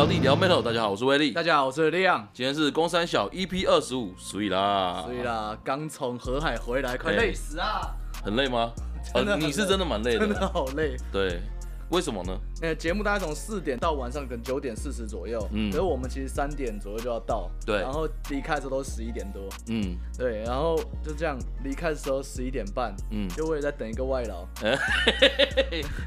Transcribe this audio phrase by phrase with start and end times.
[0.00, 1.30] 聊地聊 Metal，大家好，我是威力。
[1.32, 2.22] 大家好，我是 Leon。
[2.32, 7.82] 今天是公三小 EP 二十五，所以啦，所以啦，刚从河海回来，快累死啊！
[8.24, 8.72] 很累吗？
[9.14, 10.96] 真的、哦，你是真的蛮累的，真的好累。
[11.12, 11.42] 对。
[11.90, 12.38] 为什么呢？
[12.62, 24.78] 呃，节目大概从四点到晚上可能九点四十左右，嗯，所以我们其实三点左右就要到，对，然后离开的时候都十一点多，嗯，对，然后就这样离开的时候十一点半，嗯，就为了在等一个外劳， 嗯，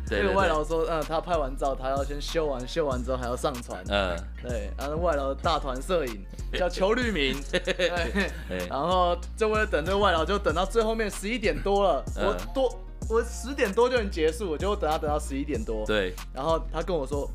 [0.05, 6.25] 这个外劳说，嗯，他拍完照，他要先修完，修完之后还要上传，嗯，对，然后外劳大团摄影
[6.57, 12.79] 叫邱律明， 对，然后就为了等这个外劳，就等到最后面十一点多了，我多。
[13.09, 15.85] 我十点多就能结束，我就等他等到十一点多。
[15.85, 17.29] 对，然后他跟我说，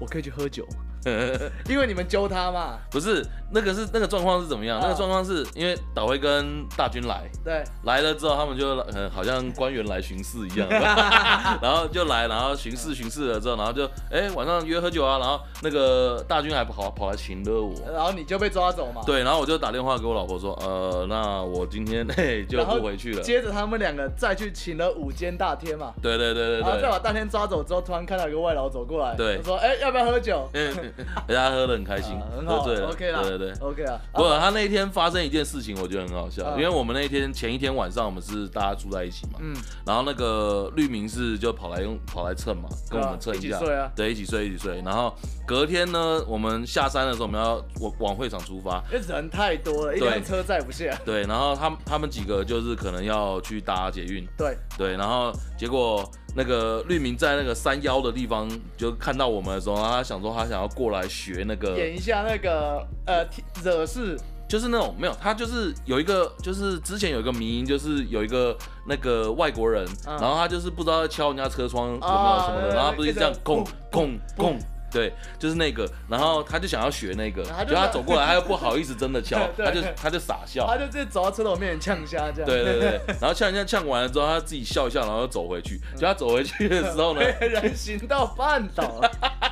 [0.00, 0.66] 我可以去喝酒。
[1.68, 2.78] 因为你们揪他嘛？
[2.90, 4.78] 不是，那个是那个状况是怎么样？
[4.80, 10.68] 那个状况是因为导辉跟大军来，对，来了之后他们就嗯，好像官员来巡视一样，
[11.60, 19.02] 然后就来，然后巡视巡视了之后，然后就哎晚上约喝酒啊，然后那个大军还跑跑来请了我，然后你就被抓走嘛？
[19.06, 23.22] 对，然后我就打电话给我老婆说，呃，那我今天嘿就不回去了。
[23.22, 25.92] 接着他们两个再去请了五间大天嘛？
[26.00, 30.48] 对对对对，然后再把大天抓走之后，突然看到一个外劳走过来，对，说哎要不要喝酒？
[31.26, 34.00] 大家喝得很开心，喝醉了，OK 了，对对对，OK 啊。
[34.12, 39.54] 不过他那一天发生一件事情，我觉得很好笑，因为我们那一天前一天晚上我们是大家住在一起嘛，嗯，
[39.86, 43.58] 然后那个绿明是就跑来用跑来蹭嘛，跟我们蹭一下，
[43.94, 44.82] 对，一起睡一起睡。
[44.84, 45.14] 然后
[45.46, 50.98] 隔天呢，我们下山的时候我们要往往会场出发，因为人太多了，一辆车载不下。
[51.04, 56.08] 对，然后他们他们几个就是可能要去搭捷运，对对，然后结果。
[56.34, 63.26] 那个绿明在那个山腰的地方就看到我们的时候，然后他想说他想要过来学那个演一下那个呃
[63.62, 74.58] 惹事，就是那种没有，他就是有一个就是之前有一个迷因，就是有一个那个外国人，嗯、然后他就是不知道在敲人家车窗有没有什么的，啊、然后他不是这样咣咣咣。
[74.92, 82.44] 对，就是那个，然后他就想要学那个，就他走过来，他又不好意思真的 敲，他就他就傻笑，他就直接走到车头面前呛虾这样。
[82.46, 85.80] 对对对， 然后呛一下呛完了之后，他自己笑一笑，然后又走回去。
[85.96, 89.10] 就他走回去的时候呢， 人行道绊倒了，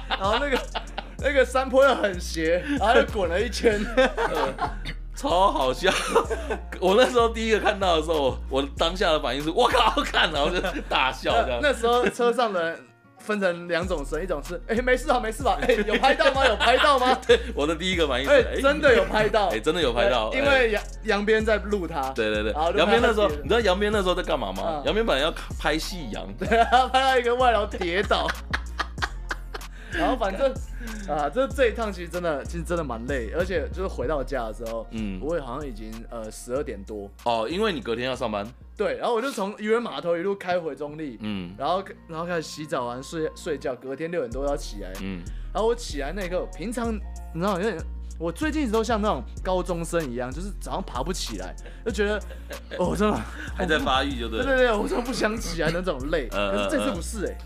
[0.09, 0.59] 然后那个
[1.19, 3.81] 那个山坡又很斜，然后又滚了一圈，
[5.17, 5.91] 超好笑。
[6.81, 11.61] 我那时候第一个看到的时候，我当下的反应是我靠，好看，然后就大笑这样。
[11.63, 12.79] 那时候车上的人。
[13.21, 16.47] 分成两种声，一种是哎、欸、没事吧没事吧，哎、欸、有拍到吗？
[16.47, 17.17] 有拍到吗？
[17.27, 24.83] 对，我的第一个反应是，哎、欸、真的有拍到，哎、欸、真的有拍到，因为杨杨边在录他，对对对，杨边那时候你知道杨边那时候在干嘛吗？
[24.85, 28.27] 杨编、嗯、本来要拍夕阳，对啊，拍到一个外劳跌倒。
[29.93, 30.55] 然后反正
[31.09, 37.11] 啊，这这一趟其实真的，其实真的蛮累，而且就是回到家的时候，嗯，我也好像已经呃十二点多。
[37.25, 38.47] 哦，因为你隔天要上班。
[38.77, 45.21] 对，然后我就从渔人码头一路开回中立，嗯，然后然后开始洗澡完睡睡觉，隔天六点多要起来，嗯，
[45.53, 46.91] 然后我起来那一刻，平常
[47.35, 47.77] 你知道，有点
[48.19, 51.55] 我最近一直都像那种高中生一样，就是早上爬不起来，
[51.85, 52.19] 就觉得
[52.79, 53.15] 哦，真的
[53.55, 57.37] 还在发育，就对，对对对，我真的不想起来那种累， 可是这次不是哎，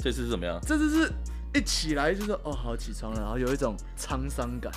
[0.00, 0.58] 这次是怎么样？
[0.62, 1.12] 这次是。
[1.54, 4.72] 一起来就是哦，好起床了，然后有一种沧桑感。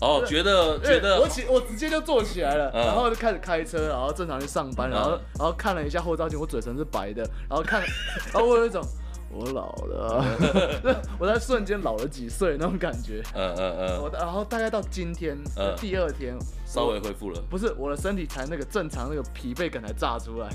[0.00, 7.80] 哦，觉得觉得我起我直接就坐起来了，然后就开始开车，然后正常去上班，然后然后看了一下后照镜，我嘴唇是白的，然后看，
[8.34, 8.82] 然后我有一种
[9.30, 10.24] 我老了，
[11.20, 13.22] 我在瞬间老了几岁那种感觉。
[13.32, 14.02] 嗯嗯嗯。
[14.02, 15.38] 我然后大概到今天
[15.76, 16.36] 第二天
[16.66, 20.48] 稍微恢复了，不是我的身体才那个正常那个疲惫感才炸出来。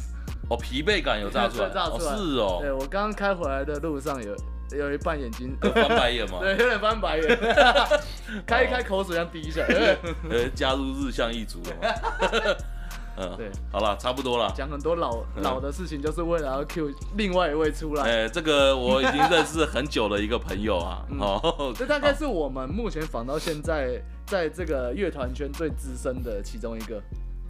[0.50, 2.60] 哦，疲惫感有炸出来， 炸出来是哦。
[2.62, 4.36] 对，我刚刚开回来的路上有。
[4.72, 6.40] 有一半眼睛翻白眼吗？
[6.44, 7.40] 对，有点翻白眼，
[8.46, 9.98] 开一开口水像滴一下来。
[10.30, 12.56] 呃，加入日向一族了吗？
[13.20, 14.54] 嗯，对，好了，差不多了。
[14.56, 18.04] 讲很多老老的事情，就是为了要 cue 另外一位出来。
[18.04, 21.04] 哎，这个我已经认识很久的一个朋友啊。
[21.20, 27.02] 哦，这大概是我们目前访到现在，在这个乐团圈最资深的其中一个。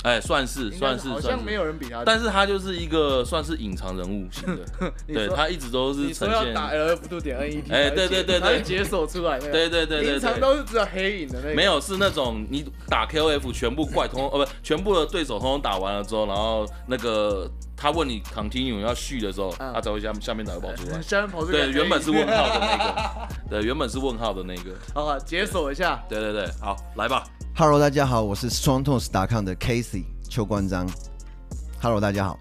[0.03, 6.53] 哎，算是算是，好像没有人比他，但是他就是一个算是隐藏人物型的， 对他一直都是呈现。
[6.53, 23.27] 打 LF2 点 NET，哎，对对对对，解锁出来那个，对对对对，隐藏都是只有黑影的那个，没有是那种你打 KOF 全部怪通哦不，全部的对手通通打完了之后，然后那个他问你 continue 要续的时候，他才会下下面哪个跑出来，下面跑出来， 对，原本是问号的那个，
[23.61, 27.23] 对，原本是问号的那个，好，解锁一下，对对对，好，来吧
[27.55, 30.03] ，Hello，大家好，我是 StrongTones.com 的 Casey。
[30.29, 30.85] 邱关章
[31.81, 32.37] ，Hello，大家好，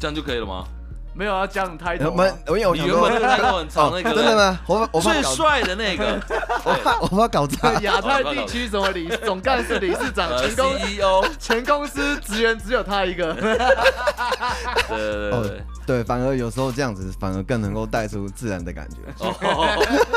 [0.00, 0.66] 这样就可以了吗？
[1.14, 2.10] 没有要这样抬头。
[2.10, 4.60] 我们，我有你原本那个抬头很长那个，真的吗？
[4.66, 6.20] 我我最帅的那个，
[6.64, 7.72] 我怕我怕搞砸。
[7.80, 13.32] 亚太地区什么理总干事、理事长、全公 CEO、全公司职员只有他一个。
[14.88, 15.62] 对对对。
[15.86, 18.96] 对，反而有时候这样子反而更能够带出自然的感觉。
[19.18, 19.34] 哦，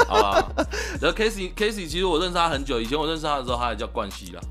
[0.07, 0.47] 好吧。
[1.01, 4.41] 然后 Casey Casey 其实我认识他很久，以前我认识他的时候，他还叫冠希啦。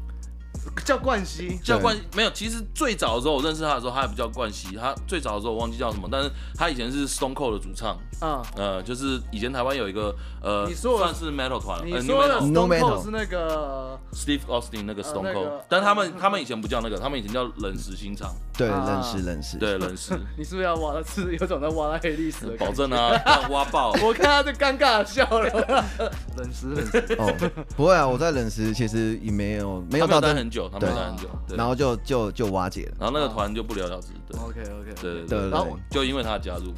[0.85, 2.31] 叫冠希，叫冠没有。
[2.31, 4.77] 其实最早的时候我认识他的时候，他也不叫冠希。
[4.77, 7.97] 他最早的时候我忘记叫什么，但是他以前是 Stone Cold 的主唱。
[8.19, 11.85] 啊，呃，就是以前台湾有一个呃，你说算是 Metal 团。
[11.85, 18.35] 你说的 Stone Cold 是那个 Steve Austin 那个 Stone Cold，但他们他们以前不叫那个，他们以前叫冷石新肠。
[18.57, 19.59] 对，冷石冷石。
[19.59, 20.19] 对，冷石。
[20.39, 22.47] 你是不是要挖的是有种在挖他黑历史？
[22.59, 23.13] 保证啊，
[23.51, 23.93] 挖爆！
[24.03, 25.85] 我看他就尴尬笑了。
[26.39, 27.17] 冷石冷石。
[27.19, 31.29] 哦，不会啊，我在冷石其实也没有没有到待很久，他们待很久。
[31.57, 34.09] 然后就就就瓦解了，然后那个团就不了了之。
[34.29, 36.73] 对，OK OK，对对对，然后就因为他加入。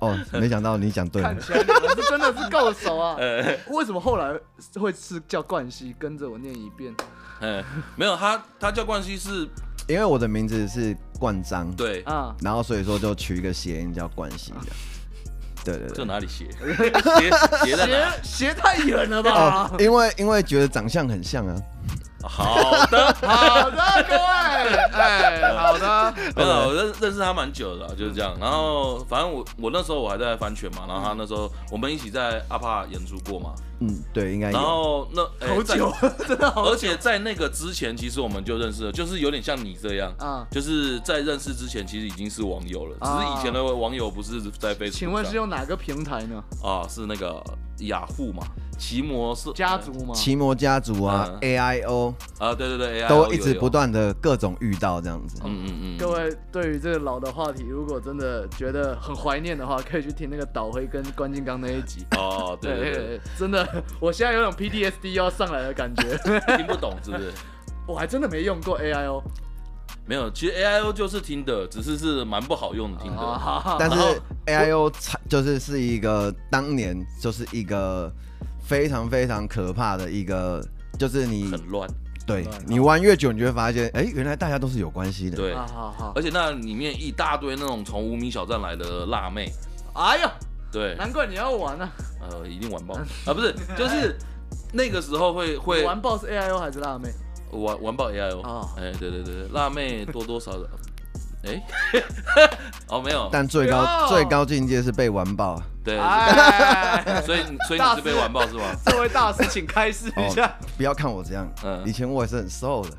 [0.00, 1.28] 哦，没想到你讲对了。
[1.28, 3.16] 看起来你们是真的是够熟啊。
[3.70, 4.38] 为什么后来
[4.74, 5.94] 会是叫冠希？
[5.98, 6.94] 跟着我念一遍。
[7.40, 7.62] 哎，
[7.96, 9.48] 没有他，他叫冠希是
[9.86, 11.70] 因为我的名字是冠章。
[11.74, 14.52] 对啊，然后所以说就取一个谐音叫冠希。
[15.64, 16.46] 对对对，这哪里斜？
[17.64, 19.70] 斜斜斜太远了吧？
[19.78, 21.56] 因为因为觉得长相很像啊。
[22.26, 22.54] 好
[22.86, 23.76] 的， 好的，
[24.08, 24.22] 各位，
[24.92, 28.34] 哎，好的， 没有，我认认识他蛮久的，就是这样。
[28.40, 33.52] 然后反正我我那时候我还在翻拳嘛，然后他那时候我们一起在阿帕演出过嘛。
[33.80, 34.50] 嗯，对，应该。
[34.50, 35.92] 然后那好久，
[36.26, 36.70] 真的好久。
[36.70, 42.96] 而且在那个之前，其实我们就认识了，就是有点像你这样啊，就是在认识之前，其实已经是网友了。
[43.00, 44.90] 只是以前的网友不是在 Facebook。
[44.90, 46.42] 请问是用哪个平台呢？
[46.62, 47.42] 啊，是那个
[47.80, 48.42] 雅虎嘛。
[48.76, 50.12] 奇摩是家族吗？
[50.12, 55.40] 奇摩家族啊，A I O 啊，对对对，都一直不断的各种遇到这样子。
[55.44, 55.96] 嗯嗯嗯。
[55.96, 62.04] 各位对于这个老的话题，如果真的觉得很怀念的话，可以去听那个导灰跟关金刚那一集。
[62.16, 63.63] 哦，对对对， 真的，
[64.00, 66.16] 我现在有种 P T S D 要上来的感觉。
[66.56, 67.32] 听不懂是不是？
[67.86, 69.22] 我还真的没用过 A I O。
[70.06, 73.76] 没有，其实 A I O 就是听的，只是是蛮不好用的听的。
[73.78, 73.98] 但是
[74.46, 74.90] A I O
[75.28, 78.12] 就是是一个当年就是一个。
[78.66, 80.66] 非常非常可怕的一个，
[80.98, 81.86] 就是你很乱，
[82.26, 85.36] 对你玩越久，你就会发现，哎，原来大家都是有关系的。
[85.36, 86.12] 对，好好好。
[86.16, 89.52] 而且那里面一大堆那种从无名小站来的辣妹，
[89.92, 90.32] 哎呀，
[90.72, 91.86] 对，难怪你要玩呢。
[92.30, 92.94] 呃，一定完爆
[93.26, 94.16] 啊，不是， 就是
[94.72, 97.08] 那个时候会会完爆是 A I O 还是辣妹？
[97.52, 100.58] 完完爆 A I O 啊，哎，对对对，辣妹多多少少，
[101.44, 101.62] 哎，
[102.88, 105.60] 哦没有，但最高最高境界是被完爆。
[105.84, 105.96] 对，
[107.26, 108.64] 所以所以你是被完爆是吗？
[108.86, 110.50] 这位大师，请开示一下。
[110.78, 112.90] 不要看我这样，嗯，以前我也是很瘦的。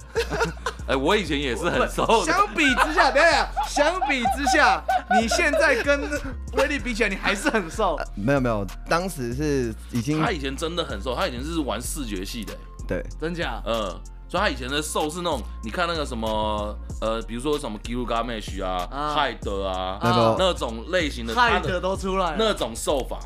[0.88, 2.24] 哎，我以前也是很瘦。
[2.24, 4.84] 相比之下，等下，相比之下，
[5.20, 6.08] 你现在跟
[6.54, 7.98] 威力比起来，你还是很瘦。
[8.14, 10.22] 没有没有，当时是已经。
[10.22, 12.54] 他以前真的很瘦，他以前是玩视觉系的。
[12.88, 13.60] 对，真假？
[13.66, 14.00] 嗯。
[14.36, 18.86] 所以他以前的瘦是那种，你看那个什么，呃，比如说什么 Gilgamesh 啊、
[19.16, 23.18] 海德啊，那那种类型的，海德都出来，那种瘦法，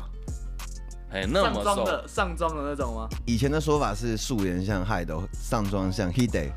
[1.10, 3.08] 哎，那么瘦，上妆的那种吗？
[3.26, 6.52] 以前的说法是素颜像海德，上妆像 Hide。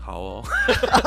[0.00, 0.42] 好哦，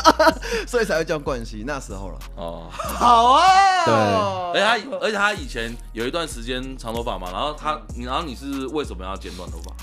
[0.67, 2.19] 所以才会叫冠希，那时候了。
[2.35, 4.53] 哦，好啊。
[4.53, 9.73] 对，而且他，而且他以前有一段时间长头发嘛，然后他，然后你是为什么要剪短头发？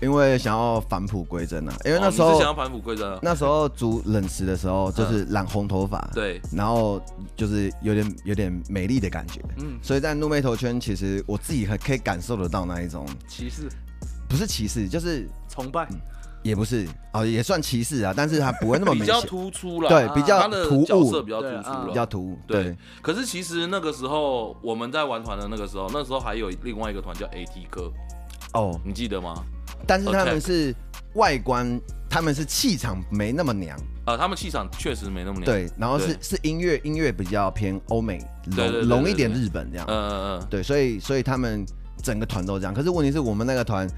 [0.00, 3.18] 因为想要返璞归真啊，因为那时候、哦、想要返璞归真啊。
[3.22, 7.00] 那时候煮冷食的时候，就是染红头发，对，然后
[7.36, 13.68] 就是有点有点美丽的感觉，嗯，所以在 Nu Metal 圈，其实我自己还可以感受得到那一种歧视，
[14.28, 15.86] 不是歧视，就是崇拜，
[16.42, 16.88] 也不是。
[17.12, 22.76] 哦，也算歧视啊，但是他不会那么 明显，比较突出了，对，比较突兀，比较突出了，比较突兀，对。
[23.02, 27.92] 可是其实那个时候我们在玩团的那个时候，那时候还有另外一个团叫 AT 哥，
[28.54, 29.44] 哦，你记得吗？
[29.86, 30.74] 但是他们是
[31.14, 35.44] 外观，他们是气场没那么娘，呃，他们气场确实没那么娘。
[35.44, 39.86] 对，然后是是音乐，音乐比较偏欧美，浓浓一点日本这样。
[39.88, 40.46] 嗯嗯嗯。
[40.48, 41.64] 对，所以所以他们
[42.02, 42.72] 整个团都这样。
[42.72, 43.88] 可是问题是我们那个团，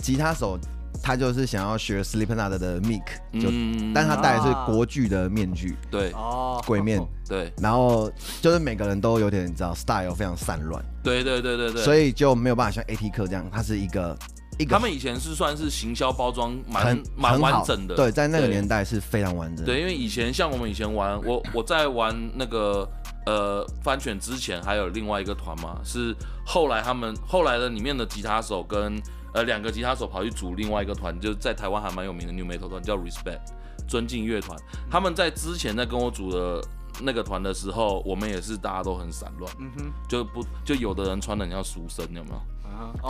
[0.00, 0.58] 吉他手
[1.02, 3.04] 他就是想要学 Slipknot 的 Mick，
[3.40, 3.48] 就，
[3.94, 5.76] 但他戴的是国剧的面具。
[5.90, 6.10] 对。
[6.12, 6.62] 哦。
[6.66, 7.00] 鬼面。
[7.28, 7.52] 对。
[7.58, 10.84] 然后就是每个人都有点你知道 style 非常散乱。
[11.02, 11.82] 对对对对对。
[11.82, 14.16] 所以就没有办法像 AT 客这样，他是一个。
[14.64, 19.72] 他们以前是算是行销包装蛮蛮完整的，对，在那个年代是非常完整的。
[19.72, 22.88] 对，因为以前像我们以前玩，我我在玩那个
[23.26, 29.00] 呃翻犬之前，还有另外一个团嘛，是后来他们后来的里面的吉他手跟
[29.32, 33.40] 呃两个吉他手跑去组另外一个团，就是在台湾还蛮有名的 New Metal 团，叫 Respect
[33.86, 34.58] 尊敬乐团。
[34.90, 36.60] 他们在之前在跟我组的
[37.00, 42.42] 那个团的时候，我们也是大家都很散乱，嗯哼，就不就有的人穿的很像书生，有没有？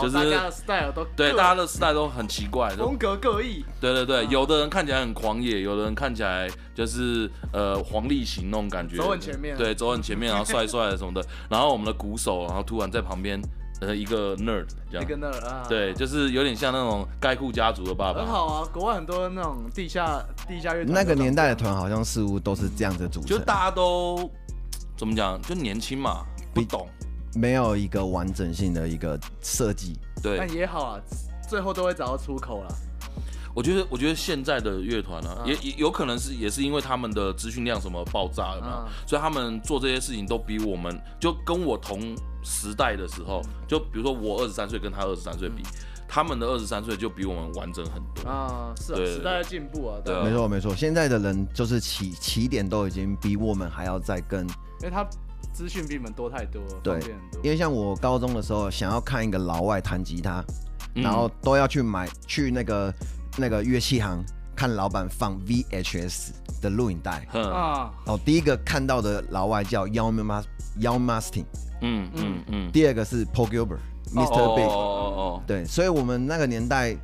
[0.01, 3.63] 就是大家的 style 都对，大家的 style 都很奇怪，风格各异。
[3.79, 11.25] 对对对，有的人看起来很狂野，有的人看起来就是呃黄立行那种感觉，走很前面，对，走很前面，然后帅帅的什么的。
[11.49, 13.41] 然后我们的鼓手，然后突然在旁边，
[13.81, 18.19] 呃，一个 nerd 这样，一个 nerd 啊，对，就是有点像那种盖库家族的爸爸。
[18.19, 24.29] 很好啊，国外很多那种地下地下乐团，那个年代的团好像似乎都是这样子组成，就大家都
[24.97, 26.23] 怎么讲，就年轻嘛，
[26.53, 26.87] 不懂。
[27.35, 30.99] 没有一个完整性的一个设计，对，但也好啊，
[31.47, 32.75] 最后都会找到出口了。
[33.55, 45.63] 我觉得，我觉得现在的乐团呢，也也有可能是，也是因为他们的资讯量什么爆炸了嘛，所以他们做这些事情都比我们，就跟我同时代的时候，就比如说我二十三岁跟他二十三岁比，
[46.07, 48.29] 他们的二十三岁就比我们完整很多。
[48.29, 55.05] 啊，是啊，时代的进步啊，对，没错没错，现在的人就是起起点都已经比我们还要再更，因为他。
[55.53, 56.99] 资讯比你们多太多，对，
[57.43, 60.43] 因为像我高中的时候，想要看一个老外弹吉他，
[60.95, 62.93] 嗯、然后都要去买去那个
[63.37, 64.23] 那个乐器行
[64.55, 66.29] 看老板放 VHS
[66.61, 67.91] 的录影带啊。
[68.05, 70.43] 哦，第一个看到的老外叫 Young
[70.79, 71.45] Malmsteen，
[71.81, 74.55] 嗯嗯嗯，第二个是 Paul Gilbert，Mr.
[74.55, 76.95] Big，哦哦哦，对，所以我们那个年代。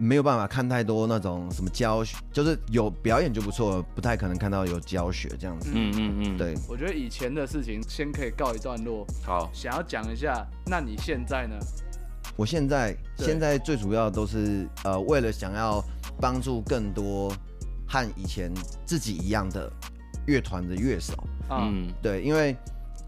[0.00, 5.70] 没有办法看太多那种什么教学，就是有表演就不错了，不太可能看到有教学这样子。
[5.74, 6.54] 嗯嗯嗯，对。
[6.68, 9.04] 我觉得以前的事情先可以告一段落。
[9.24, 11.56] 好，想要讲一下，那你现在呢？
[12.36, 15.82] 我现在现在最主要都是呃，为了想要
[16.20, 17.34] 帮助更多
[17.88, 18.52] 和以前
[18.86, 19.68] 自己一样的
[20.26, 21.12] 乐团的乐手。
[21.50, 22.56] 嗯，对，因为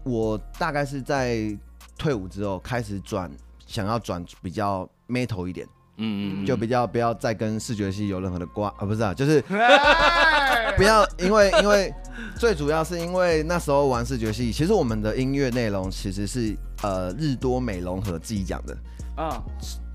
[0.03, 1.57] 我大概是在
[1.97, 3.31] 退伍之后开始转，
[3.65, 5.65] 想要转比较 metal 一点。
[6.01, 9.39] 嗯嗯，就比较不要再跟视觉系有任何的瓜啊，不是啊，就是
[10.75, 11.93] 不要，因为因为
[12.37, 18.75] 最主要是因为那时候玩视觉系，其实我们的音乐内容其实是呃日多美融合自己讲的。
[19.15, 19.43] 啊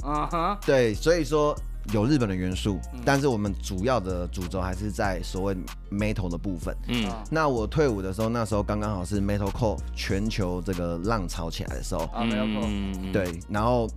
[0.03, 1.57] 啊哈，对，所以说
[1.93, 5.57] 有日本的元素，但是我们主要的主轴还是在所谓
[5.91, 6.77] metal 的部分。
[6.87, 12.05] 嗯，那我退伍的时候，那时候刚刚好是 metalcore 全球这个浪潮起来的时候。
[12.13, 13.89] 啊，metalcore，对，然后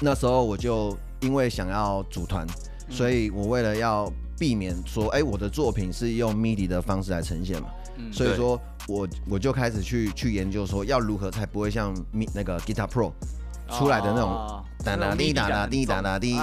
[0.00, 0.96] 那时候我就。
[1.20, 2.46] 因为想要组团，
[2.88, 7.68] 所以我为了要避免说，哎，我的作品是用 MIDI 的方式来呈现嘛，
[8.12, 11.94] 所以说我我就开始去去研究说，要如何才不会像
[12.34, 13.12] 那个 Guitar Pro
[13.68, 16.36] 出来的那种哒哒滴哒哒滴哒哒滴，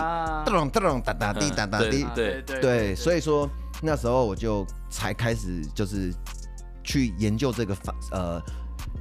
[0.46, 3.50] 咚咚哒哒滴哒哒滴，对对对，所以说
[3.82, 6.14] 那时候我就才开始就是
[6.84, 8.42] 去研究这个方呃。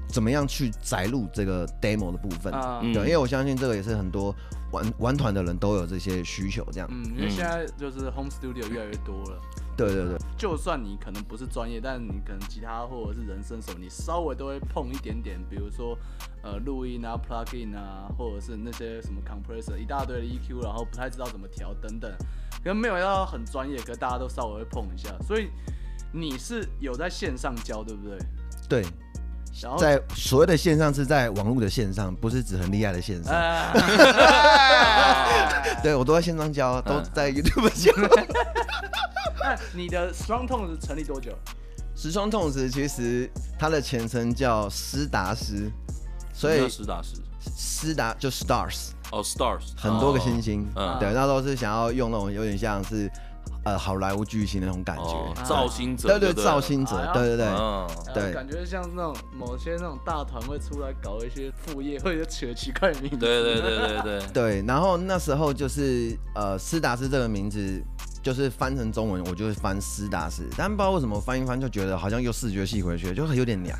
[0.08, 2.52] 怎么样去摘录这个 demo 的部分？
[2.54, 4.34] 啊、对，因为我相信这个也是很多
[4.72, 6.88] 玩玩团的人都有这些需求，这样。
[6.90, 9.40] 嗯，因为现在就是 home studio 越来越多了。
[9.76, 10.16] 对对对。
[10.38, 15.96] 就算你可能不是专业，但你可能吉他或者是人声什么，你稍微都会碰一点点，比如说
[16.42, 22.10] 呃录音啊、plugin 啊，或者是那些什么 compressor 一大堆的 EQ，然后不太知道怎么调等等，
[22.62, 25.14] 可能没有要很专业，可大家都稍微会碰一下。
[25.26, 25.50] 所以
[26.12, 28.18] 你是有在线上教，对不对？
[28.68, 28.84] 对。
[29.78, 33.32] 在所谓的线上是在网络的线上，不是指很厉害的线上。
[35.82, 37.92] 对，我都在线上教，都在 YouTube 教。
[39.40, 41.32] 那你的 Strong Tones 成立多久
[41.96, 45.70] ？Strong Tones 其实它的前身叫斯达斯，
[46.32, 50.68] 所以斯达斯，斯达就 Stars 哦，Stars 很多个星星。
[50.74, 53.10] 嗯，对，那时候是想要用那种有点像是。
[53.66, 64.64] 呃，好莱坞巨星那种感觉，造星者，对对，造星者，对对对，对，感觉像那种某些那种大团会出来搞一些副业，或者取了奇怪的名字，对对对对对， 对。
[64.68, 67.82] 然后那时候就是呃，斯达斯这个名字，
[68.22, 73.76] 就是翻成中文，我就会翻斯达斯，但不知道为什么翻一翻就觉得好像又视觉系回去，就有点娘。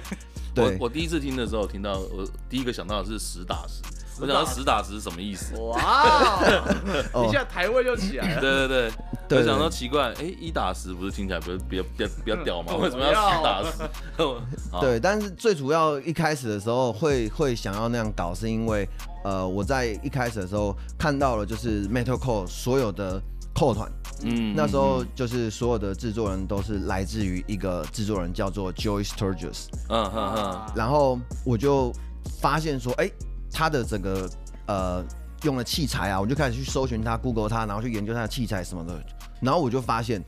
[0.54, 3.80] 对，我第一次听的时候，听到我第一个想到的是史达斯。
[4.20, 5.56] 我想到实打实是什么意思？
[5.56, 6.40] 哇，
[7.26, 8.40] 一下台位就起来了。
[8.42, 8.92] 对对
[9.28, 12.74] 对，我想到奇怪，哎，一打十不是听起来不是比较比较比较屌吗？
[12.80, 14.80] 为什么要实打十？
[14.80, 18.86] 对，但是最主要一开始的时候会会想要那样搞，是因为
[19.24, 23.22] 呃我在一开始的时候看到了就是 Metalcore 所有的
[23.54, 23.90] 扣团，
[24.24, 31.92] 嗯，那时候就是所有的制作人都是来自于一个制作人叫做 Joey Sturgis，嗯哼哼，然后我就
[32.40, 33.10] 发现说，哎。
[33.52, 34.30] 他的整个
[34.66, 35.04] 呃
[35.42, 39.02] 用的器材啊，我就开始去搜寻他，Google 他，然后去研究他的器材什么的，
[39.40, 40.22] 然后我就发现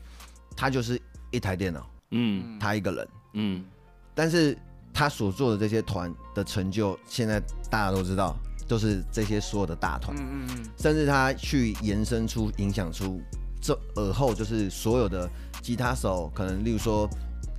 [0.55, 1.01] 他就是
[1.31, 3.65] 一台电脑，嗯，他一个人，嗯，
[4.13, 4.57] 但是
[4.93, 8.35] 他所做的这些团的成就，现在大家都知道，
[8.67, 13.21] 都是这些所有的大团，嗯嗯，甚至他去延伸出、影响出
[13.61, 15.29] 这尔后，就是所有的
[15.61, 17.09] 吉他手，可能例如说。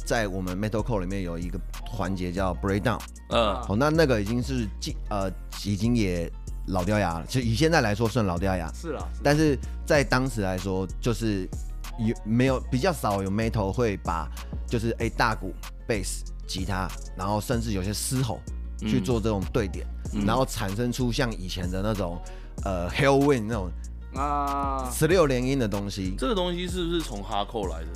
[0.04, 5.30] 在我们 Metalcore 里面有一个环节叫 Breakdown，嗯，好，那那个已经是进呃
[5.64, 6.30] 已经也
[6.68, 8.70] 老掉牙了，就以现在来说算老掉牙。
[8.72, 11.48] 是啊，但是在当时来说，就是
[11.98, 14.28] 有没有比较少有 metal 会把
[14.66, 15.54] 就是哎、欸、大鼓、
[15.88, 18.40] bass、吉他，然后甚至有些嘶吼
[18.78, 22.20] 去做这种对点，嗯、然后产生出像以前的那种
[22.64, 23.70] 呃 Hellwind 那种
[24.14, 26.14] 啊十六连音的东西。
[26.18, 27.88] 这个东西是不是从哈扣来的？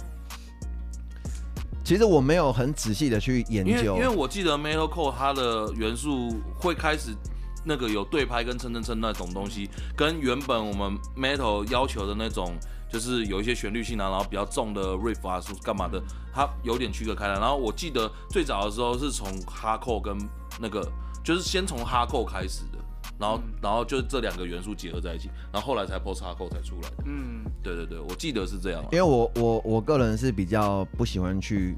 [1.89, 7.17] 其实我没有很仔细的去研究，因为我记得 Metalcore 它的元素会开始
[7.65, 12.53] 那个有对拍跟蹭蹭蹭那种东西，跟原本我们 Metal 要求的那种，
[12.93, 15.99] 就是有一些旋律性啊，然后比较重的 Riff 啊，是干嘛的，
[16.31, 17.33] 它有点区隔开来。
[17.41, 20.15] 然后我记得最早的时候是从 Hardcore 跟
[20.61, 20.87] 那个，
[21.25, 22.78] 就是先从 Hardcore 开始的。
[23.19, 27.05] 然后，然后就这两个元素结合在一起，然后后来才 post hardcore 才出来的。
[27.07, 28.83] 嗯，对对对，我记得是这样。
[28.93, 31.77] 因为我我我个人是比较不喜欢去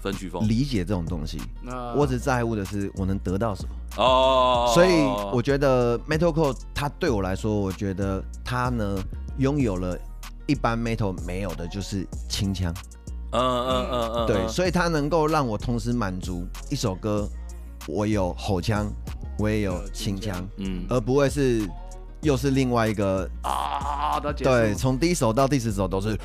[0.00, 1.38] 分曲风理解这种东西，
[1.96, 4.02] 我只在乎的是我能得到什么。
[4.02, 4.70] 哦。
[4.72, 5.02] 所以
[5.34, 8.98] 我觉得 metalcore 它对我来说，我觉得它呢
[9.38, 9.98] 拥有了
[10.46, 12.72] 一般 metal 没有的，就是清腔。
[13.32, 14.26] 嗯嗯嗯嗯。
[14.26, 17.28] 对，所以它能够让我同时满足一首歌，
[17.86, 18.90] 我有吼腔。
[19.38, 21.68] 我也有清腔，嗯，而不会是
[22.22, 26.18] 又是另外一个啊，对，从第一首到第十首都是，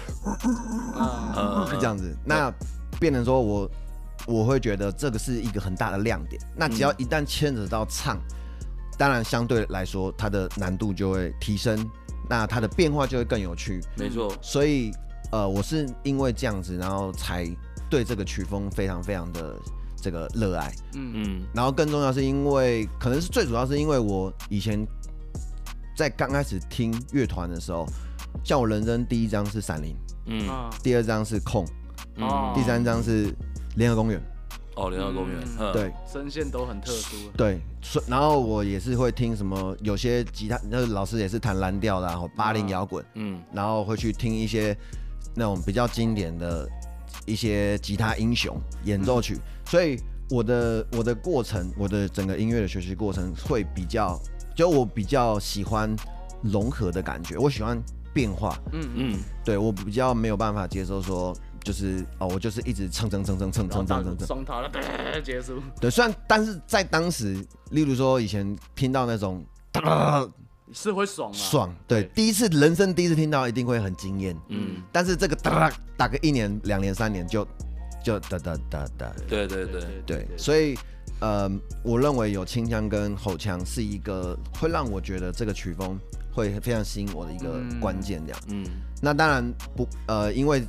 [1.80, 2.16] 这样子。
[2.26, 2.54] 那
[3.00, 3.72] 变成说我
[4.26, 6.42] 我会觉得这个是一个很大的亮点。
[6.56, 8.18] 那只要一旦牵扯到唱，
[8.98, 11.86] 当然相对来说它的难度就会提升，
[12.30, 13.82] 那它的变化就会更有趣。
[13.98, 14.34] 没错。
[14.42, 14.92] 所以
[15.32, 17.46] 呃，我是因为这样子，然后才
[17.90, 19.56] 对这个曲风非常非常的。
[20.02, 21.12] 这个热爱，嗯。
[21.16, 24.86] 嗯，然后更重要是因为，可能是最主要是因为我以前
[25.96, 27.86] 在刚开始听乐团的时候，
[28.44, 31.64] 像我人生第一张是闪灵，嗯，第二张是空，
[32.18, 33.34] 嗯，第三张是
[33.76, 34.22] 联合公园，
[34.76, 37.60] 哦，联合公园，嗯、对，声线都很特殊，对，
[38.08, 44.76] 然后我也是会听什么，有些吉他那老师也是弹蓝调的，然后八零摇滚，嗯，然后会去听一些
[45.36, 46.68] 那种比较经典的。
[47.28, 49.38] 一些吉他英雄演奏曲，
[49.72, 49.98] 所以
[50.30, 54.20] 我的我的过程，我的整个音乐的学习过程会比较，
[54.54, 55.96] 就我比较喜欢
[56.44, 57.82] 融合的感觉，我喜欢
[58.14, 64.70] 变化，嗯嗯，对我比较没有办法接受说，就是哦，我就是一直蹭蹭蹭蹭蹭蹭蹭蹭蹭，双塔了，
[65.24, 65.62] 结束。
[65.80, 69.42] 对，虽然但是在当时，例如说以前听到那种。
[70.74, 71.34] 是会爽啊！
[71.34, 74.34] 爽，对，第一次人生第一次听到，一定会很惊艳。
[74.48, 77.46] 嗯，但是这个打打个一年、两年、三年就
[78.04, 79.14] 就哒哒哒哒。
[79.28, 80.76] 对对对对，所以
[81.20, 81.50] 呃，
[81.84, 85.98] 我认为有清腔跟吼腔是一个会让我觉得这个曲风
[86.34, 88.22] 会非常吸引我的一个关键。
[88.26, 88.66] 这样，嗯，
[89.02, 90.64] 那当然不呃，因为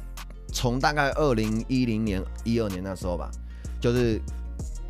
[0.52, 3.30] 从大概二零一零年、一二年那时候吧，
[3.80, 4.20] 就是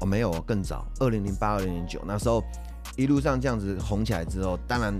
[0.00, 2.42] 我没有更早，二零零八、二零零九那时候。
[2.94, 4.92] 一路上这样子红起来之后，当然，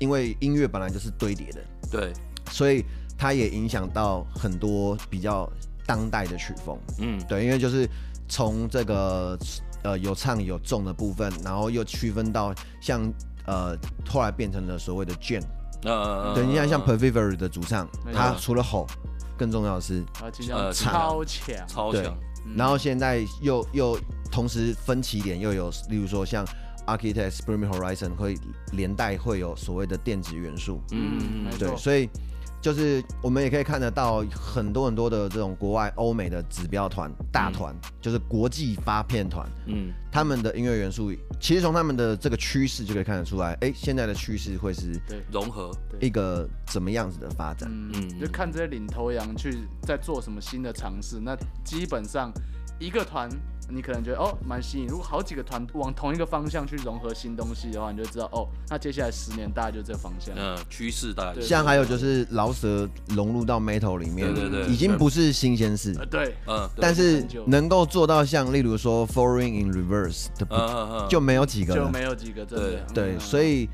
[0.00, 2.12] 因为音乐本来就是堆叠的，对，
[2.50, 2.84] 所以
[3.16, 5.50] 它也影响到很多比较
[5.88, 7.88] 当代的曲风，嗯，对，因为就是
[8.28, 9.38] 从这个
[9.82, 13.10] 呃有唱有重的部分，然后又区分到像
[13.46, 13.74] 呃
[14.06, 15.44] 后来变成了所谓的 Djent，
[15.84, 18.86] 呃，对，你看像 Periphery 的主唱，他除了吼，
[19.38, 20.04] 更重要的是
[20.50, 22.14] 呃超强，超强，
[22.54, 23.98] 然后现在又又
[24.30, 26.44] 同时分歧点又有，例如说像。
[26.88, 28.34] Architects Bring Me Horizon 会
[28.72, 32.08] 连带会有所谓的电子元素，嗯，对，所以
[32.60, 45.22] 就是我们也可以看得到很多很多的这种国外欧美的指标团大团，嗯、就是国际发片团，嗯，他们的音乐元素其实从他们的这个趋势就可以看得出来，哎、欸，现在的趋势会是对。
[45.30, 45.70] 融合。
[46.00, 52.32] 一个怎么样子的发展，嗯，就看这些领头羊去在做什么新的尝试，那基本上
[52.78, 53.28] 一个团。
[53.70, 60.34] 你可能觉得哦蛮吸引，如果好几个团往同一个方向去融合新东西的话，你就知道哦，那接下来十年大概就这个方向。
[60.38, 61.40] 嗯，趋势大概。
[61.40, 65.94] 像还有就是饶舌融入到 metal 里面，对对对，已经不是新鲜事。
[66.10, 66.68] 对，嗯。
[66.80, 71.74] 但是能够做到像例如说 Falling in Reverse 的，就没有几个。
[71.74, 72.86] 就没有几个，真的。
[72.94, 73.68] 对，所以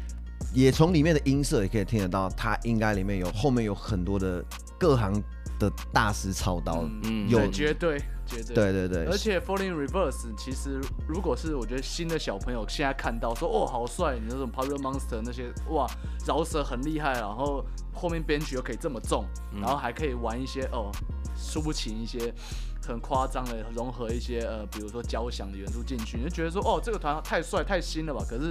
[0.52, 4.44] 也从里面的音色也可以听得到，它应该里面有后面有很多的
[4.76, 5.22] 各行
[5.58, 6.84] 的大师操刀。
[7.04, 8.00] 嗯，有绝对。
[8.26, 15.86] 对对对，而且 Falling Reverse 其实如果是我觉得新的小朋友现在看到说哦好帅，你那种 Popular Monster 那些哇
[16.26, 19.24] 饶舌很厉害，然后后面编曲又可以这么重，
[19.60, 20.90] 然后还可以玩一些哦
[21.36, 22.32] 抒情一些
[22.86, 28.24] 很夸张的融合一些呃比如说交响的元素进去，你就觉得说哦这个团太帅太新了吧？
[28.28, 28.50] 可是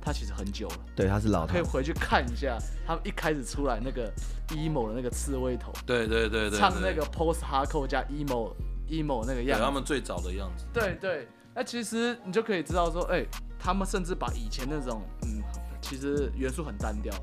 [0.00, 4.08] 他其实很久了，对，他是老，可以回去看一下他们一开始出来那个
[4.50, 8.52] emo 的那个刺猬头，对对对对，唱那个 Post Hardcore 加 emo。
[8.88, 10.64] Emo 那个样子，他们最早的样子。
[10.72, 15.42] 对对，那其实你就可以知道说，哎、欸，他们甚至把以前那种嗯，
[15.80, 17.14] 其实元素很单调，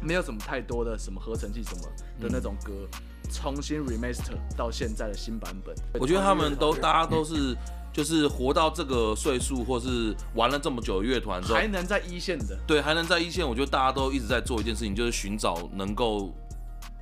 [0.00, 1.82] 没有什么太多的什么合成器什么
[2.20, 5.74] 的那种歌，嗯、重新 remaster 到现在的新版本。
[6.00, 7.56] 我觉得他们都大家都是
[7.92, 13.46] 就是活到这个岁数，或是玩了这么久的乐团之后，还能在一线的，对，还能在一线。
[13.46, 16.32] 我觉得大家都一直在做一件事情，就是寻找能够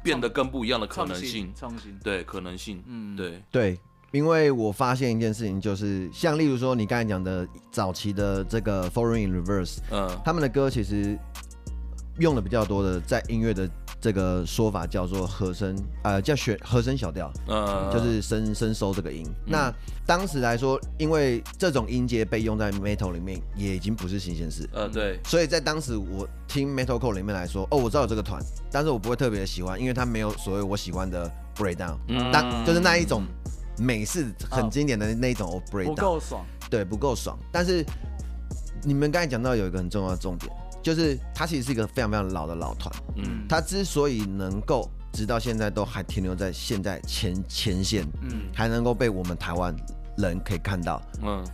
[0.06, 3.80] 变得更不一样的可能性，创新，对，可能性，嗯，对，对。
[4.12, 11.18] 因为我发现一件事情，就是像例如说你刚才讲的早期的这个 Foreign in Reverse，嗯，他们的歌其实
[12.20, 13.68] 用的比较多的，在音乐的
[14.06, 19.26] 这个说法叫做和声，呃，叫选和声小调，嗯，就是升升收这个音。
[19.26, 19.74] 嗯、那
[20.06, 25.18] 当时来说，因为这种音阶被用在 Metal 里面，也已经不是新鲜事，嗯，对。
[25.24, 28.40] 所以在当时我听 Metalcore 里面来说，哦，我知道有这个团，
[28.70, 33.24] 但是我不会特别的喜欢，因为它没有所谓我喜欢的 Breakdown，嗯，当就是那一种。
[33.78, 37.38] 美式很经典的那种 breakdown，不够爽，对，不够爽。
[37.52, 37.84] 但是
[38.82, 40.50] 你们刚才讲到有一个很重要的重点，
[40.86, 42.94] 就是它其实是一个非常非常老的老团。
[43.16, 49.74] 嗯，它之所以能够直到现在都还停留在现在前前线，嗯，还能够被我们台湾
[50.16, 51.44] 人可以看到，嗯，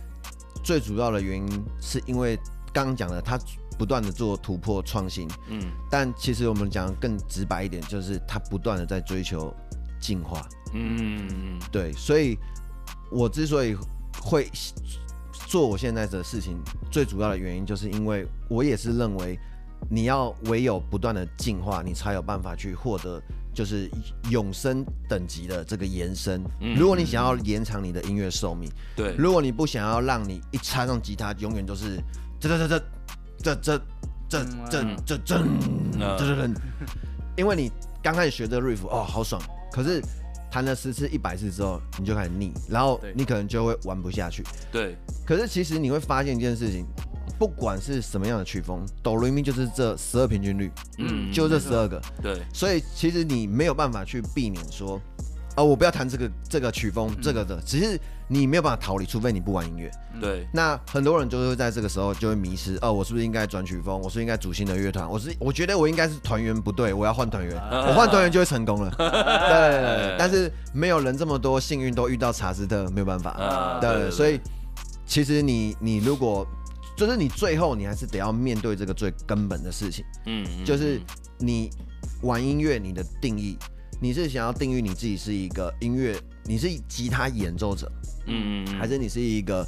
[0.63, 2.37] 最主要的原因是因为
[2.71, 3.39] 刚刚讲的，它
[3.75, 9.51] 不断的做突破创新，嗯，但其实我们讲更直白一点，就是它不断的在追求
[9.99, 10.47] 进化。
[10.73, 12.37] 嗯，对，所以，
[13.11, 13.75] 我之所以
[14.21, 14.47] 会
[15.53, 16.57] 做我现在的事情，
[16.89, 19.37] 最主要的原因就是因为我也是认为，
[19.87, 23.21] 你要唯有不断的进化，你才有办法去获得
[23.53, 23.87] 就是
[24.31, 26.43] 永生等级的这个延伸。
[26.75, 32.01] 如果你想要延长你的音乐寿命，对，如果你不想要让你一插上吉他永远都是
[32.39, 33.55] 这这这这这
[34.27, 35.37] 这这这这
[36.17, 36.49] 这这，
[37.37, 39.39] 因为你刚开始学这个 riff 哦，好爽，
[39.71, 40.01] 可是。
[40.53, 44.43] 弹了十次、一百次之后，你就开始腻，然后你可能就会玩不下去。
[44.71, 44.95] 对。
[45.25, 46.85] 可是其实你会发现一件事情，
[47.39, 51.99] 不管是什么样的曲风，哆来咪就是这十二平均律，嗯，就这十二个。
[52.21, 52.39] 对。
[52.53, 55.01] 所以其实你没有办法去避免说。
[55.55, 59.91] 哦，我不要弹这个这个曲风，这个的，只是你没有办法逃离，除非你不玩音乐。
[60.19, 60.47] 对。
[60.51, 62.75] 那很多人就会在这个时候就会迷失。
[62.81, 63.99] 哦，我是不是应该转曲风？
[63.99, 65.07] 我是不是应该组新的乐团？
[65.07, 67.55] 我是我觉得我应该是团员不对，我要换团员。
[67.69, 68.89] 我换团员就会成功了。
[68.97, 70.15] 对。
[70.17, 73.77] 但是没有人这么多幸运都遇到查斯特，没有办法。
[73.79, 74.09] 对。
[74.09, 74.39] 所以
[75.05, 76.47] 其实你你如果
[76.97, 80.03] 就是你最后你还是得要面对这个最根本的事情。
[80.25, 80.65] 嗯。
[80.65, 80.99] 就是
[81.37, 81.69] 你
[82.23, 83.55] 玩音乐，你的定义。
[84.03, 87.89] 你是想要定义你自己是一个音乐，你是吉他演奏者，
[88.25, 89.65] 嗯嗯，还是你是一个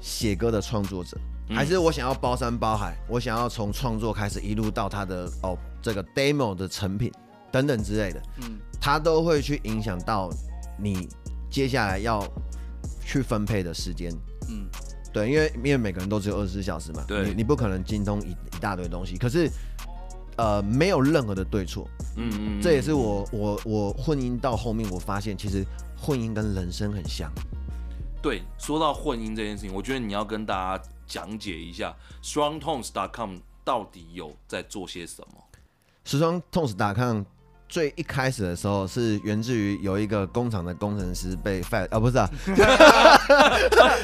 [0.00, 1.18] 写歌的创作者，
[1.50, 7.12] 嗯、还是我想要包山包海，我想要从创作开始一路到他的哦这个 demo 的成品
[7.52, 10.30] 等等之类的，嗯，它都会去影响到
[10.78, 11.06] 你
[11.50, 12.26] 接下来要
[13.04, 14.10] 去分配的时间，
[14.48, 14.66] 嗯，
[15.12, 19.46] 对，因为因为每个人都只有二十四小时嘛，对，你你不可能精通一一大堆东西，可是。
[20.38, 25.64] 呃，没有任何的对错，嗯嗯，这也是我我我婚姻到后面，我发现其实
[25.96, 27.30] 婚姻跟人生很像。
[28.22, 35.44] 对，说到婚姻这件事情，我觉得你要跟大家讲解一下，strongtones.com 到底有在做些什么。
[36.04, 37.22] strongtones.com
[37.68, 42.28] 最一开始的时候是源自于有一个工厂的工程师被 fire 啊，不是啊，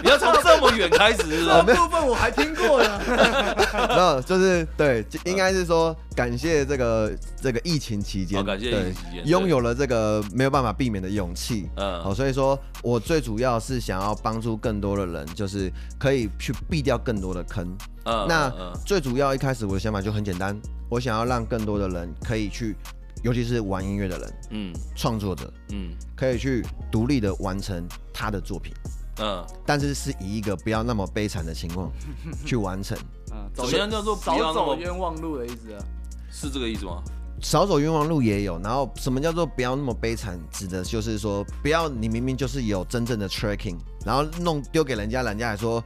[0.03, 3.01] 你要从这么远开始， 这部分我还听过呢。
[3.89, 11.69] 没有，就是对，应该是说感谢这个这个疫情期间，感谢疫情期间拥有了这个没有办法避免的勇气。
[11.77, 17.67] 嗯，好，所以说我最主要是想要帮助更多的人，就是可以去避掉更多的坑。
[18.05, 18.53] 嗯，那
[18.85, 20.55] 最主要一开始我的想法就很简单，
[20.91, 22.77] 我想要让更多的人可以去。
[23.25, 28.73] 尤其是玩音乐的人，嗯，创作者，嗯，可以去独立的完成他的作品，
[29.19, 31.91] 嗯，但是是以一个不要那么悲惨的情况
[32.45, 32.97] 去完成，
[33.33, 35.83] 嗯，首先叫做少走冤枉路的意思啊，
[36.31, 37.03] 是这个意思吗？
[37.41, 40.39] 少走冤枉路也有，然后什么叫做不要那么悲惨？
[40.53, 45.83] 指的就是说，不要你明明就是有真正的 tracking，然后弄丢给人家，人家还说，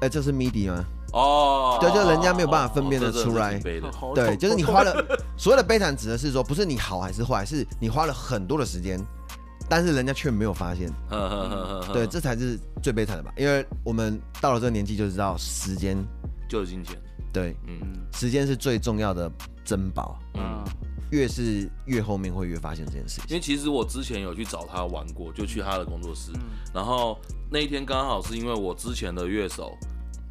[0.00, 0.84] 哎，这是 MIDI 吗？
[1.14, 3.56] 哦，对，就人家没有办法分辨得出来，
[4.16, 4.92] 对，就是你花了
[5.36, 9.00] 所谓的悲惨，指的是说不是你好还是坏，是你花了很多的时间，
[9.68, 10.90] 但是人家却没有发现，
[11.94, 13.32] 对，这才是最悲惨的吧？
[13.36, 15.96] 因为我们到了这个年纪就知道，时间
[16.48, 17.00] 就是金钱，
[17.32, 17.78] 对，嗯，
[18.12, 19.30] 时间是最重要的
[19.64, 20.64] 珍宝，嗯，
[21.12, 23.26] 越是越后面会越发现这件事情。
[23.28, 26.32] 因为其实我之前有去找他玩过，就去他的工作室，
[26.74, 27.16] 然后
[27.52, 29.78] 那一天刚好是因为我之前的乐手。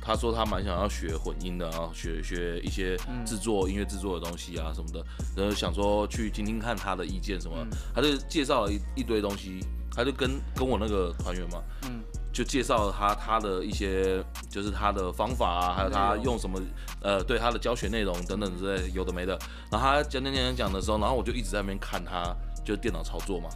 [0.05, 5.01] 他说他蛮想要学混音的，然后学学一些制作音乐制作的东西啊什么的，
[5.33, 7.55] 然后想说去听听看他的意见什么，
[7.95, 16.59] 他就介绍了一一堆东西，他就跟跟我那个团员嘛，嗯，就介绍了他他的一些就是他的方法啊，还有他用什么
[17.01, 19.39] 呃对他的教学内容等等之类有的没的。
[19.71, 22.35] 然后他讲讲讲讲的时候，然后我就一直在那边看他
[22.65, 23.49] 就电脑操作嘛。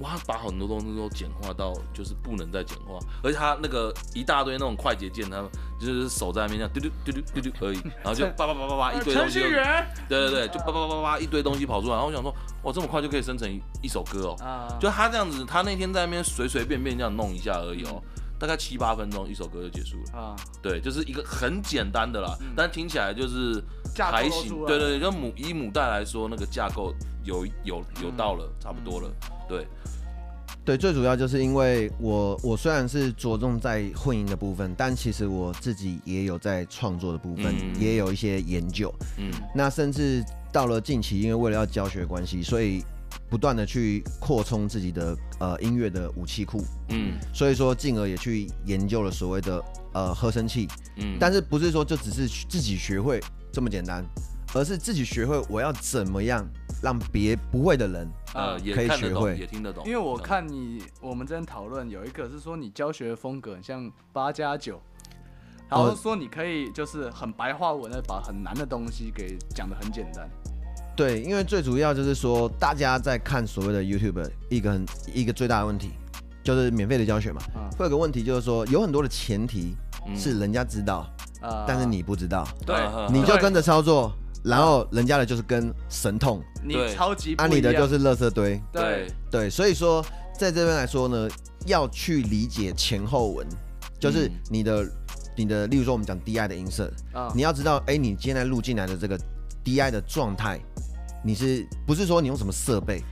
[0.00, 5.40] 哇，把很多东西都简化到就是不能再简化，而且他那个一大堆那种快捷键，他
[5.78, 9.50] 就是手在那边这样嘟嘟嘟嘟嘟嘟而已， 然后就叭叭叭叭叭一堆东西，对
[10.08, 18.02] 对对，就叭叭叭叭一堆东西跑出来，然后我想说，哇，这么快就可以生成一一首歌哦，就他这样子，他那天在那边随随便便这样弄一下而已哦，
[18.36, 20.18] 大概七八分钟一首歌就结束了。
[20.18, 23.62] 啊，对，就是一个很简单的啦，但听起来就是
[23.96, 29.08] 还行，对对对，就母以母带来说，那个架构有有有到了，差不多了。
[29.48, 29.66] 对，
[30.64, 38.92] 对，最主要就是因为我我虽然是着重在混音的部分，但其实我自己也有在创作的部分，嗯、也有一些研究。
[39.18, 42.82] 嗯，那甚至到了近期，因为为了要教学关系，所以
[43.28, 46.64] 不断的去扩充自己的呃音乐的武器库。
[46.88, 50.68] 嗯，所以说进而也去研究了所谓的呃合成器。
[50.96, 53.20] 嗯，但是不是说就只是自己学会
[53.52, 54.04] 这么简单，
[54.54, 56.46] 而是自己学会我要怎么样。
[56.82, 59.86] 让别不会的人，呃，也可以学会，也听得懂。
[59.86, 64.78] 因为我看你，我们之前讨论有一个是说你教学的风格很像八加九，
[65.70, 70.28] 然后说你可以就是很白话文的把很难的东西给讲得很简单。
[70.94, 75.92] 对，因为最主要就是说大家在看所谓的 YouTube 一个很一个最大的问题
[76.42, 77.40] 就是免费的教学嘛，
[77.78, 79.74] 会有个问题就是说有很多的前提
[80.14, 81.08] 是人家知道，
[81.66, 82.76] 但是你不知道，对，
[83.10, 84.12] 你就跟着操作。
[84.44, 89.06] 然后人家的就是跟神童，你超级，按你的就是垃圾堆，对。
[89.30, 90.04] 对，所以说
[90.38, 91.28] 在这边来说呢，
[91.66, 93.46] 要去理解前后文，
[93.98, 94.86] 就是你的
[95.34, 96.92] 你的，例如说我们讲 DI 的音色，
[97.34, 99.18] 你要知道，哎，你现在录进来的这个
[99.64, 100.60] DI 的状态，
[101.24, 103.02] 你是不是说你用什么设备？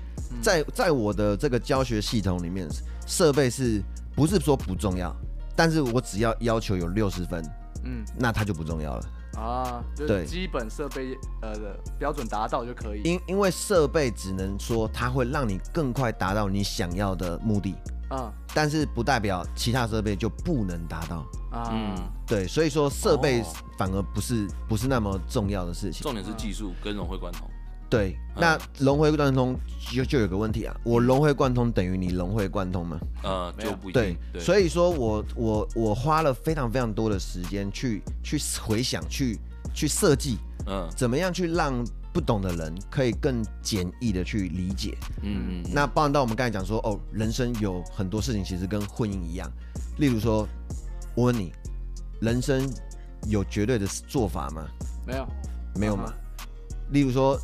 [0.42, 2.68] 在在我的这个教学系统里面，
[3.06, 3.82] 设备是
[4.14, 5.14] 不是说不重要？
[5.56, 7.42] 但是我只要要求有六十分，
[7.84, 9.04] 嗯，那它就不重要了。
[9.36, 13.02] 啊，对，基本设备呃的标准达到就可以。
[13.02, 17.74] 因因为设备只能说它会让你更快达到你想要的目的，
[18.10, 21.24] 啊，但是不代表其他设备就不能达到。
[21.50, 21.94] 啊，嗯，
[22.26, 23.42] 对，所以说设备
[23.76, 26.02] 反而不是不是那么重要的事情。
[26.02, 27.48] 重点是技术跟融会贯通。
[27.92, 29.54] 对，那融会贯通
[29.92, 32.98] 就就有个问题啊，我融会贯通等于你融会贯通吗？
[33.22, 34.16] 呃，就不一定。
[34.32, 39.38] 对，所以说我我我花了非常非常多的时间去去回想，去
[39.74, 44.96] 去设计，嗯，怎么样去让不懂的人可以更简易的去理解。
[45.20, 45.70] 嗯嗯。
[45.70, 49.52] 那包含到我们刚才讲说，哦，人生有很多事情其实跟婚姻一样，
[49.98, 50.48] 例如说，
[51.14, 51.52] 我问你，
[52.22, 52.66] 人生
[53.26, 54.66] 有绝对的做法吗？
[55.06, 55.28] 没有，
[55.74, 56.10] 没有吗？
[56.90, 57.38] 例如说。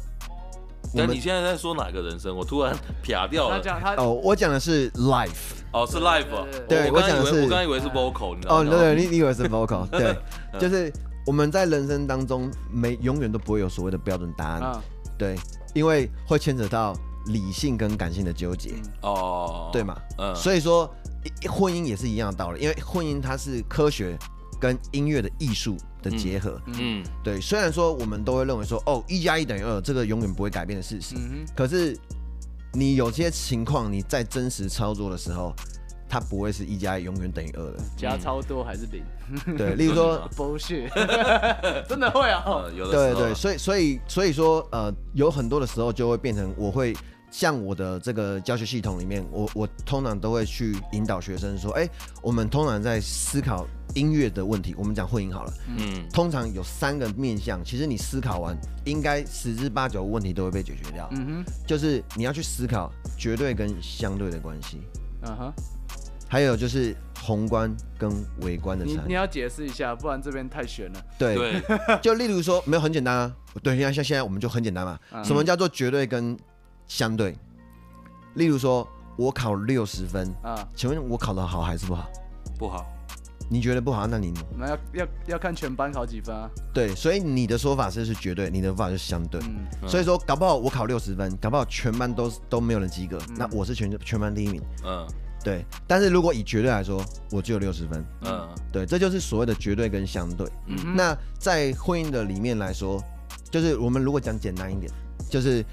[0.95, 2.35] 那你现在在说哪个人生？
[2.35, 3.63] 我突然撇掉了。
[3.97, 5.55] 哦，我讲的是 life。
[5.73, 6.25] 哦，是 life。
[6.69, 8.61] 对，我讲的是，我刚以为是 vocal，你知道吗？
[8.61, 9.87] 哦，对对，你你以为是 vocal？
[9.91, 10.17] 对，
[10.59, 10.93] 就是
[11.27, 14.81] 我们在人生当中，没永远都不会有所谓的标准答案。
[15.19, 15.37] 对，
[15.75, 16.95] 因为会牵扯到
[17.27, 18.75] 理性跟感性的纠结。
[19.03, 19.97] 哦，对嘛？
[20.19, 20.35] 嗯。
[20.35, 20.89] 所以说，
[21.51, 24.17] 婚姻也是一样的道理，因为婚姻它是科学
[24.59, 27.05] 跟音乐的艺术的结合，嗯，嗯。
[27.23, 31.99] 对，虽然说我们都会认为说，哦，一加一等于二，这个永远不会改变的事实，嗯，可是
[32.73, 35.55] 你有些情况，你在真实操作的时候，
[36.09, 40.89] 它不会是一加一永远等于二的，加超多还是零，对，例如说， bullshit，
[41.89, 46.95] 真的会啊，呃、有的对对，所以所以所以说，呃，有很多的时候就会变成我会。
[47.31, 51.91] 像我的这个教学系统里面，我我通常都会去引导学生说，哎、欸，
[52.23, 64.81] 我们通常在思考音乐的问题，我们讲混音好了，嗯，通常有三个面向，其实你思考完，应该十之八九问题都会被解决掉，嗯哼，就是你要去思考绝对跟相对的关系，
[65.23, 65.53] 嗯哼，
[66.29, 68.11] 还有就是宏观跟
[68.41, 71.63] 微观的差异，你你要解释一下，不然这边太悬了，对，对。
[72.01, 76.37] 就例如说没有很简单啊，对，像像现在我们就很简单嘛，嗯、什么叫做绝对跟
[76.89, 77.37] 相对，
[78.35, 82.11] 例如说，我考六十分啊，请问我考得好还是不好？
[82.59, 82.85] 不好。
[83.51, 86.51] 你觉得不好，那你那要要要看全班考几分啊？
[86.75, 89.41] 对，所以你的说法是是绝对，你的说法是相对。
[89.41, 94.63] 嗯、所以说，搞不好我考六十分，搞不好全班都都没有人及格，嗯、那我是全全班第一名。
[94.85, 95.07] 嗯，
[95.43, 95.65] 对。
[95.87, 98.05] 但是如果以绝对来说，我只有六十分。
[98.27, 100.47] 嗯，对，这就是所谓的绝对跟相对。
[100.67, 103.03] 嗯，那在婚姻的里面来说，
[103.51, 104.93] 就是我们如果讲简单一点，
[105.31, 105.65] 就是。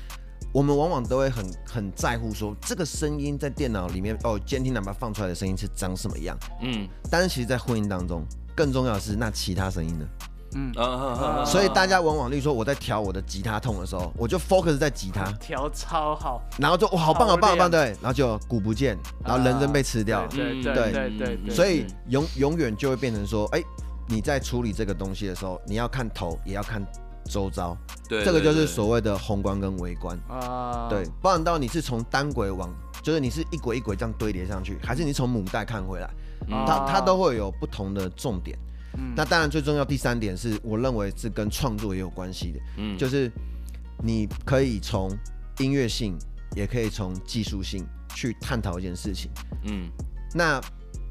[0.56, 6.38] 我们往往都会很很在乎说这个声音在电脑里面哦，监听喇叭放出来的声音是长什么样？
[6.62, 8.24] 嗯，但是其实，在婚姻当中，
[8.56, 10.06] 更重要的是那其他声音呢？
[10.54, 10.74] 嗯，
[11.46, 21.36] 所以大家往往例如说我在调我的吉他痛的时候，我就 focus 在吉他，调超好，然后就哇好棒好棒好棒，对，然后就鼓不见，然后人真被吃掉，对对对对。
[21.36, 23.62] 对，所以永永远就会变成说，哎，
[24.08, 26.82] 你在处理这个东西的时候，你要看头，也要看
[27.30, 30.18] 周遭，对，这个就是所谓的宏观跟微观。
[30.30, 36.10] 啊，对，包含到你是从单轨往，就是你是一轨一轨这样堆叠上去，还是你从母带看回来，
[36.48, 38.58] 它它都会有不同的重点。
[38.98, 43.30] 嗯、那当然，最重要第三点是我认为是跟创作也有关系的，嗯，就是
[44.02, 45.12] 你可以从
[45.60, 46.18] 音乐性，
[46.56, 49.30] 也可以从技术性去探讨一件事情，
[49.64, 49.90] 嗯，
[50.34, 50.62] 那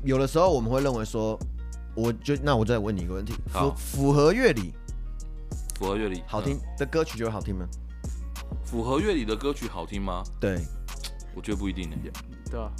[0.02, 1.38] 有的时候我们会认为说，
[1.94, 4.72] 我就那我再问你一个问题，符符合乐理，
[5.74, 7.66] 符合乐理，好听的歌曲就会好听吗？
[8.64, 10.22] 符合乐理的歌曲好听吗？
[10.40, 10.60] 对，
[11.34, 11.96] 我觉得不一定呢，
[12.50, 12.70] 对啊。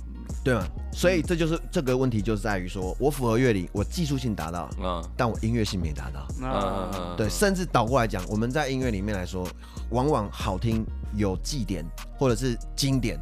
[0.43, 0.67] 对啊？
[0.93, 9.49] 所以这就是这个问题，就是在于说我符合乐理，我技术性达到，嗯，但我音乐性没达到，嗯，对，甚至倒过来讲，我们在音乐里面来说，
[9.91, 11.83] 往往好听、有记点
[12.19, 13.19] 或者是经典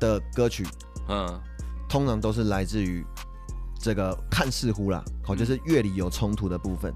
[0.00, 0.66] 的歌曲，
[1.08, 1.40] 嗯，
[1.88, 3.04] 通常都是来自于
[3.80, 6.92] 这个看似乎啦，好，就是乐理有冲突的部分，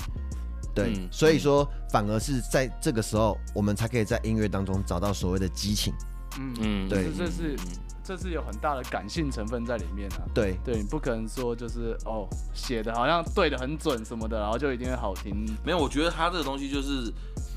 [0.74, 5.92] 对，所以说反而是在这个时候，我们才可以在音乐当中找到所谓的激情，
[6.38, 7.56] 嗯嗯，对，这是。
[8.04, 10.26] 这是有很大的感性成分在里面啊。
[10.35, 15.46] 对对，你不可能说就是哦，写的好像对的很准什么的，然后就一定会好听。
[15.64, 17.12] 没有，我觉得他这个东西就是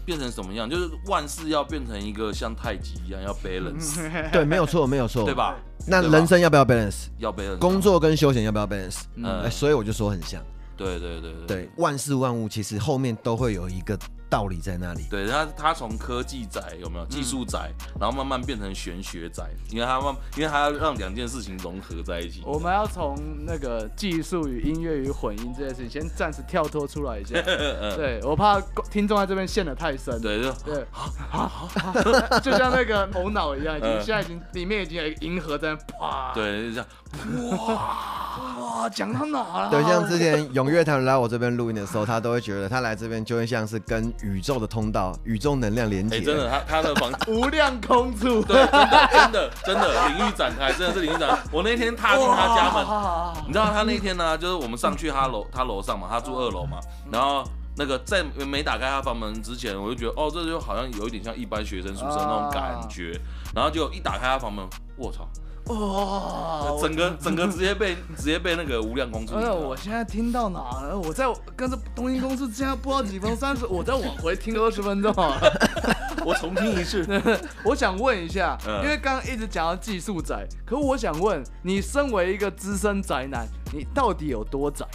[0.05, 3.97] 变成什么样，就是万事要变成一个像太极一样要 balance。
[4.31, 5.57] 对，没有错，没有错，对吧？
[5.87, 7.07] 那人生要不要 balance？
[7.17, 7.57] 要 balance。
[7.57, 8.99] 工作跟休闲要不要 balance？
[9.15, 10.39] 嗯，所以我就说很像。
[10.75, 13.97] 对对对对，对，万事万物其实后面都会有一个。
[14.27, 15.05] 道理在那里？
[15.09, 22.41] 对，他他从科技宅有没有技术宅，嗯、然后慢慢变成玄学宅，因为他慢，因为他要让两件事情融合在一起。
[22.43, 27.39] 我们要从那个技术与音乐与混音这件事情，先暂时跳脱出来一下。
[27.95, 28.59] 对，我怕
[28.91, 30.19] 听众在这边陷得太深。
[30.19, 30.85] 对，就对
[32.41, 36.33] 就像那个头脑一样，已经现在已经里面已经有一个银河在啪。
[36.33, 37.57] 对，就这样。
[37.67, 38.24] 哇。
[38.59, 39.69] 哇，讲到哪了？
[39.69, 46.21] 对，像之前永乐他们来我这边录音的时候，他都会觉得他来这边就会像是跟宇宙的通道、宇宙能量连接。
[46.21, 51.37] 真的，他他的房 无量空处，对，真的真的真的领域展开，真的是领域展开。
[51.51, 52.85] 我那天踏进他家门，
[53.47, 56.79] 你知道他那天呢，就是我们上去他楼他楼上嘛，他住二楼嘛，
[57.11, 57.43] 然后
[57.77, 63.19] 那个在没打开他房门之前，我就觉得哦，这就好像有一点像一般学生宿舍那种感觉，
[63.53, 64.65] 然后就一打开他房门，
[64.97, 65.27] 我操！
[65.67, 66.77] 哇！
[66.79, 69.35] 整个整个直接被 直接被那个无量空处。
[69.35, 70.97] 哎，我现在听到哪了？
[70.97, 71.25] 我在
[71.55, 75.39] 跟着东音公司，现在不知道几分三十，我再往回听二十分钟啊。
[76.25, 77.05] 我重听一次。
[77.65, 84.85] 我想问一下，因为刚刚一直讲到技术宅，可我想问你，身为一个资深宅男，你到底有多宅？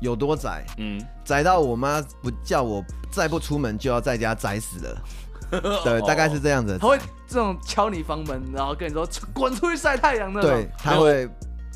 [0.00, 0.64] 有多宅？
[0.78, 5.02] 嗯，宅到我妈不叫我再不出门就要在家宅死了。
[5.84, 6.78] 对，大概是这样子。
[6.78, 10.50] 他会这种敲你房门，然后跟你说滚出去晒太阳那种。
[10.50, 11.28] 对，他会。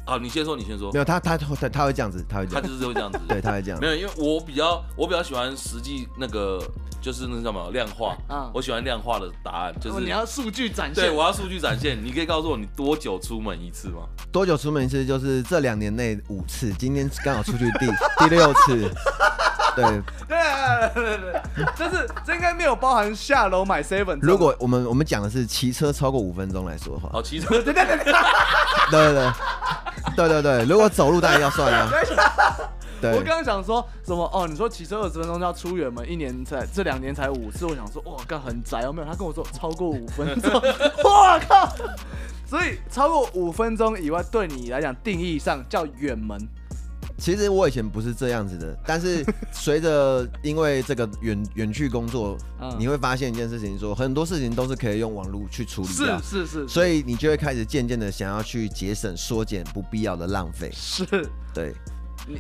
[0.05, 0.91] 啊，你先说，你先说。
[0.91, 2.47] 没有，他他他他会这样子，他会。
[2.47, 3.21] 他就是会这样子。
[3.29, 3.79] 对，他会这样。
[3.79, 6.59] 没有，因为我比较我比较喜欢实际那个，
[7.03, 8.17] 就是那叫什么量化。
[8.27, 8.51] 啊。
[8.55, 11.05] 我喜欢量化的答案，就是你要数据展现。
[11.05, 12.03] 对，我要数据展现。
[12.03, 14.09] 你可以告诉我你多久出门一次吗？
[14.33, 15.05] 多久出门一次？
[15.05, 17.87] 就是这两年内五次，今天刚好出去第
[18.25, 18.91] 第六次。
[19.83, 20.03] 对
[20.95, 24.19] 对对对对，这是这应该没有包含下楼买 seven。
[24.21, 28.13] 如果我们我们讲的是骑车超过五分钟来说的话，哦，骑车，对对对对
[30.17, 31.91] 对对对，如果走路当然要算了。
[33.01, 34.29] 我刚刚想说什么？
[34.33, 39.07] 哦，你说骑车二十分钟就要出远门，一年才这两年才五次，我想说哇，干很窄哦没有？
[39.07, 41.69] 他跟我说超过五分钟，我靠！
[42.45, 46.37] 所以超过五分钟以外，对你来讲定义上叫远门。
[47.19, 60.71] 其实我以前不是这样子的，但是 随着因为这个远远去工作，嗯、你会发现一件事情说，说很多事情都是可以用网络去处理掉，是是是，所以你就会开始渐渐的想要去节省、缩减不必要的浪费。
[60.73, 61.05] 是，
[61.53, 61.75] 对。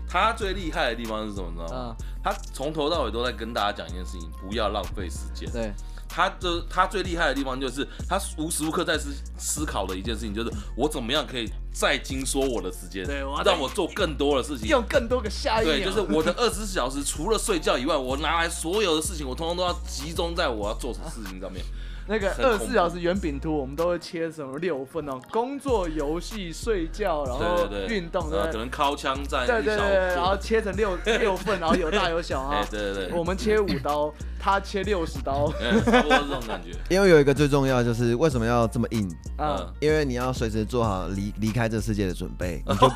[0.06, 1.48] 他最厉害的地方是什么？
[1.50, 1.96] 你知道吗？
[1.98, 5.50] 嗯、他从头到尾都在跟大家讲一件事情，不要浪费时间。
[5.50, 5.72] 对。
[6.10, 15.76] 他的他最厉害的地方就是他无时无刻在思思考的一件事情，就是我怎么样可以再精缩我的时间，对，让我做更多的事情，用更多个下一秒。
[15.76, 21.64] 对，就是我的二十四小时除了睡觉以外，我拿来所有的事情，我通通都要集中在我要做什么事情上面。
[22.08, 25.20] 那个二十四小时圆饼图，我们都会切什么六份哦？
[25.30, 32.64] 工作、游戏、睡觉，然后运动，对，可能尻枪战，对对对，然后切成六 六份，然后有大有小哈。
[32.70, 35.52] 对对对，我们切五刀，他切六十刀，
[35.84, 36.70] 差不多这种感觉。
[36.88, 39.06] 因为有一个最重要就是为什么要这么硬？
[39.38, 42.62] 嗯，因为你要随时做好离离开开这世界的准备。
[42.64, 42.86] 你就，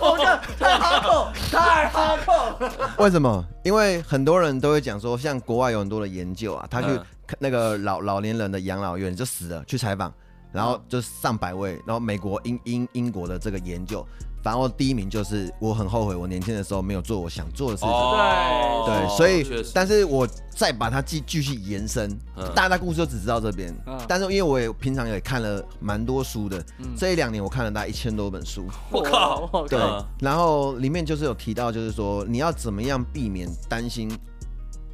[0.00, 3.04] 我看太哈扣，太哈扣。
[3.04, 3.44] 为什么？
[3.64, 6.88] 因为很多人都会讲说，像国外有很多的研究啊，他去
[7.38, 10.12] 那个老老年人的养老院就死了，去采访，
[10.52, 14.06] 然后就上百位，然后美国、英英英国的这个研究。
[14.42, 17.90] 然后第一名就是我很后悔，我年轻的时候没有做我想做的事情。
[17.90, 23.74] 哦、对对，所以，但是我再把它继继续延伸，嗯、大家故事就只知道这边。
[23.88, 28.68] 嗯、但是因为我也平常也看了蛮多书的，嗯、这一两年我看了大概一千多本书。
[28.92, 29.66] 我靠！
[29.66, 29.80] 对，
[30.20, 34.08] 然后里面就是有提到，就是说你要怎么样避免担心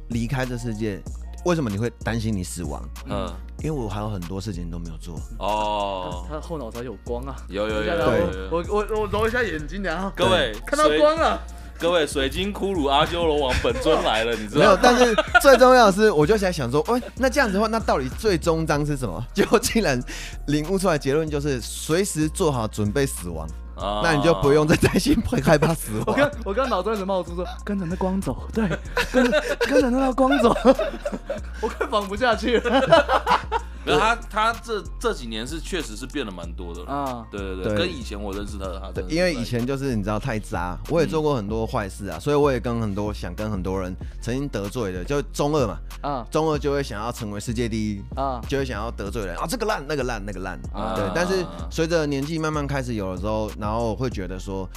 [0.07, 0.99] 离开这世界。
[1.45, 2.81] 为什么你会担心你死亡？
[3.05, 3.31] 嗯，
[3.63, 5.19] 因为我还有很多事情都没有做。
[5.39, 7.35] 哦，他后脑勺有光啊！
[7.49, 7.83] 有有有。
[7.83, 11.41] 对，我我我揉一下眼睛，然后各位看到光了。
[11.79, 14.59] 各位，水晶骷髅阿修罗王本尊来了，你知道？
[14.59, 19.21] 没有，但是最重要的是，我就在想说，喂，那这样子的话，那到底最终章是什么？
[19.33, 20.01] 结果竟然
[20.47, 23.45] 领悟出来结论就是，随时做好准备死亡。
[23.75, 26.03] 那你就不用再担心会害怕死亡。
[26.07, 28.67] 我刚我刚脑中就冒出说，跟着那光走，对，
[29.11, 30.55] 跟跟着那道光走，
[31.61, 33.23] 我快仿不下去了。
[33.85, 36.91] 没有他，他这这几年是确实是变得蛮多的了。
[36.91, 37.27] 啊！
[37.29, 45.77] 对对对，跟以前我认识他的他，对，因为以前就是你知道太渣，我也做过很多坏事啊，所以我也跟很多想跟很多人曾经得罪的，就中二嘛。
[46.01, 50.59] 啊，中二就会想要成为世界第一啊，就会想要得罪人啊，这个烂那个烂那个烂。
[50.73, 51.05] 啊，对。
[51.13, 54.69] 但是随着年纪慢慢开始有的时候，然后会觉得说，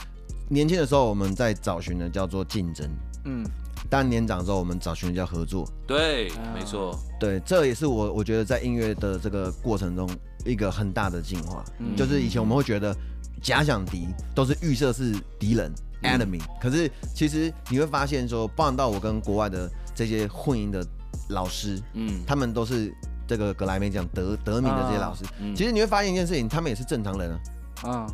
[0.48, 2.88] 年轻的时候我们在找寻的叫做竞争，
[3.24, 3.44] 嗯。
[3.88, 5.68] 但年长之后，我们找寻叫合作。
[5.86, 6.98] 对，没错。
[7.18, 10.08] 对，这也是我我觉得在音乐的这个过程中
[10.44, 11.64] 一个很大的进化。
[11.78, 12.94] 嗯、就是以前我们会觉得
[13.40, 15.72] 假想敌都是预设是敌人、
[16.02, 20.84] 嗯、（enemy），可是其实你会发现说，包含到我跟国外的这些混音的
[21.30, 22.92] 老师，嗯，他们都是
[23.26, 25.24] 这个格莱美奖得得名的这些老师。
[25.24, 27.40] 啊嗯、其实你会发现一件事情，他们也是正常人啊。
[27.90, 28.06] 啊。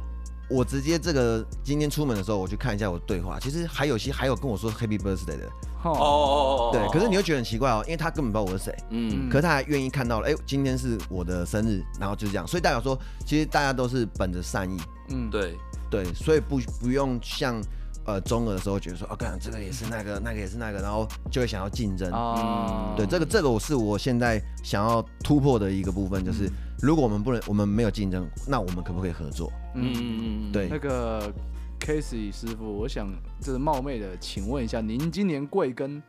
[0.53, 5.47] 我直接这个今天出门的时候，我去看一下我的对话，其实还有些还有跟我说 Happy Birthday 的。
[5.83, 5.91] 哦。
[5.91, 14.77] 哦哦，对，可是你会觉得很奇怪哦，因为他根本不知道我是谁，嗯，可是他还愿意看到了，哎，今天是我的生日，然后就是这样，所以代表说，其实大家都是本着善意，
[15.09, 15.57] 嗯，对。
[15.91, 17.61] 对，所以不不用像
[18.05, 26.51] 呃中二的时候觉得说，哦，干这个也是那个，那个也是那个，然后就会想要竞争，嗯，对，这个这个我是我现在想要突破的一个部分，就是。
[26.83, 29.53] 如果我们不能，我们没有竞争，那我们可不可以合作？
[29.77, 30.67] 嗯嗯嗯，对。
[30.69, 31.33] 那个
[31.79, 33.07] Casey 师傅，我想
[33.41, 36.03] 就是冒昧的请问一下，您今年贵庚？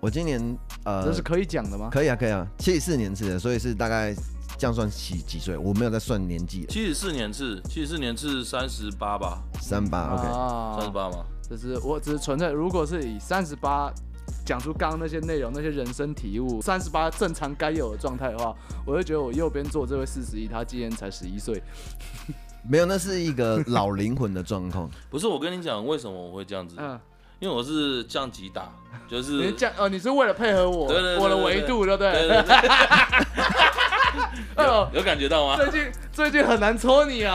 [0.00, 0.40] 我今年
[0.84, 1.90] 呃，这是可以讲的吗？
[1.92, 4.14] 可以啊，可以啊，七十四年次的，所以是大概
[4.58, 5.56] 这样算几几岁？
[5.56, 6.66] 我没有在算年纪。
[6.68, 9.42] 七十四年次，七十四年次三十八吧？
[9.60, 10.22] 三八，OK，
[10.78, 11.24] 三十八吗？
[11.48, 13.92] 就是我只是纯粹，如果是以三十八。
[14.46, 18.52] 讲出刚刚那些内容，那些人生体悟，三十八正常该有的状态的话，
[18.84, 21.62] 我会觉得我右边坐这位四十一，他今年才十一岁。
[22.68, 24.90] 没有，那是一个老灵魂的状况。
[25.08, 26.74] 不是，我跟你讲，为什么我会这样子？
[26.78, 26.98] 嗯，
[27.38, 28.72] 因为我是降级打，
[29.08, 32.10] 就是你降哦，你是为了配合我，对对对，我的维度，对不对？
[34.58, 35.56] 有有感觉到吗？
[35.56, 37.34] 最近最近很难抽你啊。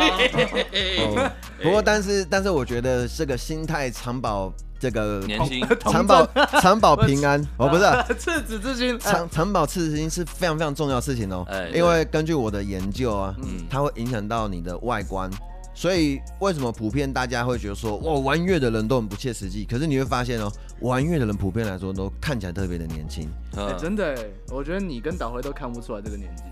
[1.62, 4.54] 不过，但是但是，我觉得这个心态长保。
[4.78, 6.28] 这个年轻长保
[6.62, 7.84] 长保 平安哦，不是
[8.20, 11.48] 赤子之心，长长保赤子之心是非常非常重要的事情哦。
[11.74, 13.34] 因为根据我的研究啊，
[13.70, 15.32] 它会影响到你的外观，
[15.74, 19.66] 所以为什么普遍大家会觉得说，哇，玩乐的人都很不切实际？
[19.66, 20.52] 可是你会发现哦，
[20.82, 23.32] 玩乐的人普遍来说都看起来特别的年轻。
[23.56, 24.14] 哎，真的，
[24.50, 26.44] 我觉得你跟导辉都看不出来这个年纪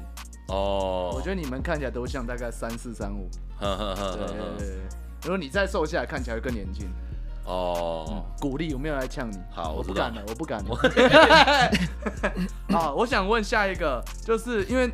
[0.48, 1.12] 哦。
[1.16, 3.30] 我觉得你们看起来都像大概三四三五。
[3.60, 4.68] 对对对，
[5.24, 6.88] 如果你再瘦下来，看起来会更年轻。
[7.46, 9.38] 哦、嗯，鼓励有没有来呛你？
[9.52, 11.72] 好，我不敢了，我不敢了。
[12.72, 14.90] 好，我想问下一个，就是因为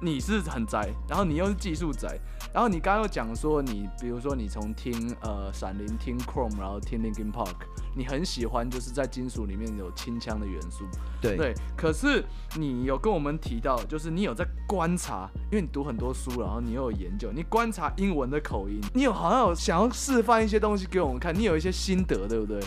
[0.00, 2.18] 你是很宅，然后你又是技术宅。
[2.52, 7.56] 然后你刚刚又讲说你，比如说你从听呃闪灵听 Chrome，然后听 Linkin Park，
[7.94, 10.84] 你很喜欢就是在金属里面有清腔的元素。
[11.20, 11.54] 对对。
[11.76, 12.24] 可是
[12.56, 22.58] 你有跟我们提到，就是你有在观察，因为你读很多书，然后你又有研究，你观察英文的口音，你有好像有想要示范一些东西给我们看，你有一些心得，对不对？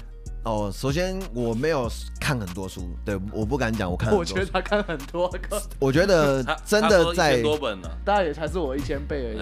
[0.43, 1.87] 哦，首先我没有
[2.19, 4.19] 看很多书，对，我不敢讲我看很多。
[4.19, 5.61] 我觉得他看很多个。
[5.77, 9.37] 我觉得真的在多本呢，大概也才是我一千倍而已。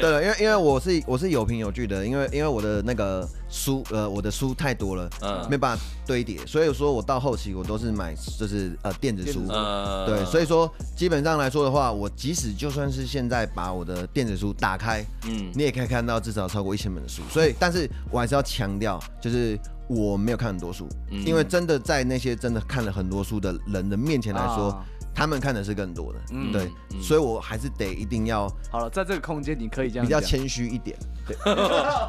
[0.00, 19.00] 对， 因为因为我是我是有凭有据的，因为因为我的那个书呃我的书太多了，嗯，没办法堆叠，所以说我到后期我都是买就是呃电子书，嗯，对，所以说基本上来说的话，我即使就算是现在把我的电子书打开，嗯，你也可以看到至少超过一千本的书，所以但是我还是要强调。
[19.20, 24.84] 就是我没有看很多书，嗯、因为真的在那些真的看了很多书的人的面前来说，啊、
[25.16, 30.94] 他们看的是更多的，嗯，对，所以我还是得一定要好了，在这个空间你可以这样比较谦虚一点，
[31.26, 31.34] 对，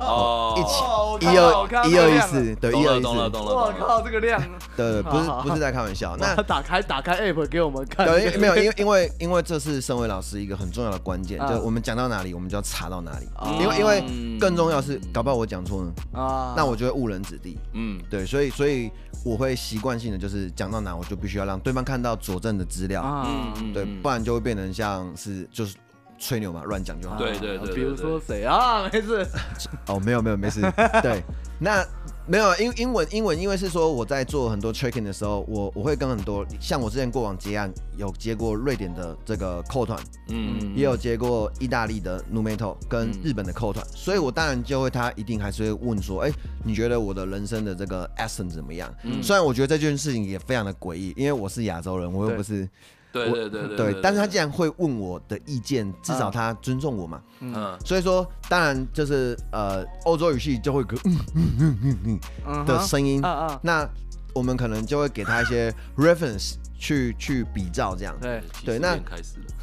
[0.02, 4.42] 哦，一起一二一二一四，对，一二一四，我靠，这个量，
[4.76, 13.28] 对，不是不是在开玩笑，那 打开打开 app 给我们看，对，没有，因为因为因为这是身为老师一个很重要的关键，就我们讲到哪里，我们就要查到哪里，
[13.62, 18.92] 因为因为更重要是，搞不好我讲错呢啊，那我就会误人子弟，嗯，对，所以所以。
[19.26, 25.76] 我会习惯性的就是讲到哪，我就必须要让对方看到佐证的资料，嗯，对，不然就会变成像是就是
[26.18, 27.18] 吹牛嘛，乱讲就好。
[27.18, 28.90] 对对对，比如说谁啊？
[28.92, 29.28] 没事。
[29.88, 30.62] 哦，没有没有没事。
[31.02, 31.24] 对，
[31.60, 31.86] 那。
[32.30, 39.98] 没有，英英文英文，因为是说我在做很多 tracking 的时候，我我会跟很多像我之前过往接案，有接过瑞典的这个扣团，
[40.28, 46.32] 嗯，也有接过意大利的 nu metal 跟日本的扣团，嗯、所以我当然就会他一定还是会问说，哎，
[46.66, 48.94] 你觉得我的人生的这个 essence 怎么样？
[49.04, 52.68] 嗯，虽然我觉得这件事情也非常的诡异，因为我是亚洲人，我又不是。
[53.12, 57.22] 对对对对，对，但是他既然会问我的意见，至少他尊重我嘛。
[57.40, 63.22] 嗯，所以说当然就是呃，欧洲语系就会个嗯嗯嗯嗯嗯的声音。
[63.62, 63.88] 那
[64.34, 68.16] 我们可能就会给他一些 reference 去去比照这样。
[68.22, 68.98] 对对，那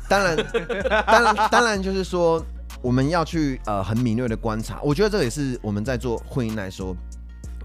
[0.08, 0.36] 当然
[1.06, 2.44] 当然当然就是说
[2.82, 6.96] 我们要去呃很敏锐的观察，我觉得这也是我们在做婚姻来说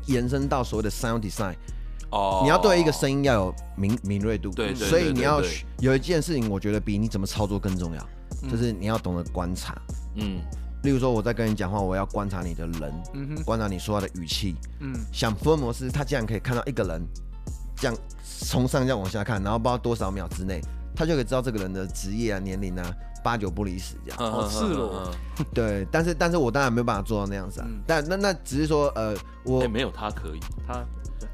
[0.06, 1.56] 延伸到所谓的 sound design。
[2.12, 5.42] 哦，你要对一个声音要有敏敏锐度，对，所以你要
[5.80, 9.80] 有一件事情，我觉得比你怎么操作更重要，就是你要懂得观察。
[10.16, 10.42] 嗯，
[10.84, 17.02] 例如说我在跟你讲话，我要观察你的人，嗯哼，观察你说话的语气，嗯，像福尔摩斯，他竟然可以看到一个人
[17.76, 20.60] 这样从上这样往下看，然后不知道多少秒之内，
[20.96, 22.92] 他就可以知道这个人的职业啊、年龄啊，
[23.24, 24.18] 八九不离十这样。
[24.20, 25.12] 哦，是哦，
[25.54, 30.84] 对，但是但是我当然没有办法做到那样子啊，但那那只是说，呃，我没有他可以，他。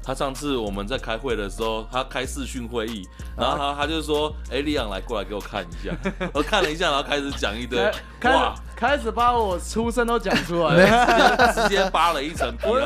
[0.06, 3.04] 他上次我们在开会的时候，他开视讯会议，
[3.36, 5.92] 然后他他就说：“哎，李昂来过来给我看一下。”
[6.32, 7.82] 我看了一下，然后开始讲一堆，
[8.22, 12.68] 哇，开始把我出生都讲出来了，直接扒了一层皮。
[12.68, 12.78] 我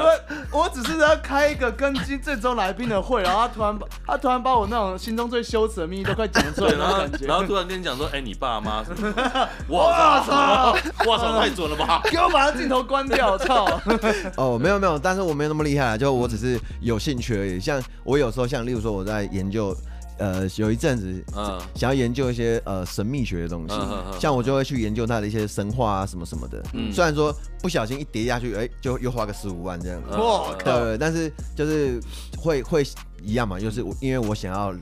[0.52, 9.12] 我只是要开一个跟今这周来宾的会，然后他突然把他突然把我那种心中最羞耻的秘密都快讲出来，然后然后突然跟你讲说：“哎，你爸妈什么？”
[9.66, 9.92] 我
[10.24, 10.76] 操！
[11.06, 11.40] 我操！
[11.40, 12.00] 太准了吧！
[12.04, 13.32] 给我把他镜头关掉！
[13.32, 13.66] 我操！
[14.36, 19.74] 哦，没有没有，但是我没有那么厉害，就我只是有兴趣而已，像我有时候，像例如说我在研究，
[20.20, 23.74] 呃，有一阵子，嗯，想要研究一些呃神秘学的东西，
[24.20, 26.62] 像我就会去研究它的一些神话啊什么什么的。
[26.74, 30.16] 嗯，虽然说不小心一跌下去，哎，就又花个十五万这样子。
[30.16, 31.98] 哇，对，但是就是
[32.38, 32.84] 会会
[33.22, 34.74] 一样嘛，就是我因为我想要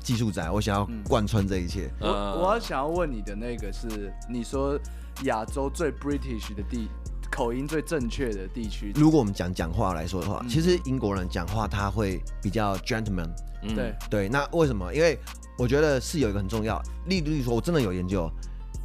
[0.00, 1.88] 技术宅，我想要贯穿这一切。
[2.00, 4.76] 我我想要问你的那个是，你说
[5.22, 6.88] 亚洲最 British 的地。
[7.34, 13.30] 口音最正确的地区，如果我们讲讲话来说的话，嗯、其实英国人讲话他会比较 gentleman。
[13.62, 14.92] 嗯、对对，那为什么？
[14.94, 15.18] 因为
[15.56, 18.30] 我觉得是有一个很重要，例如说，我真的有研究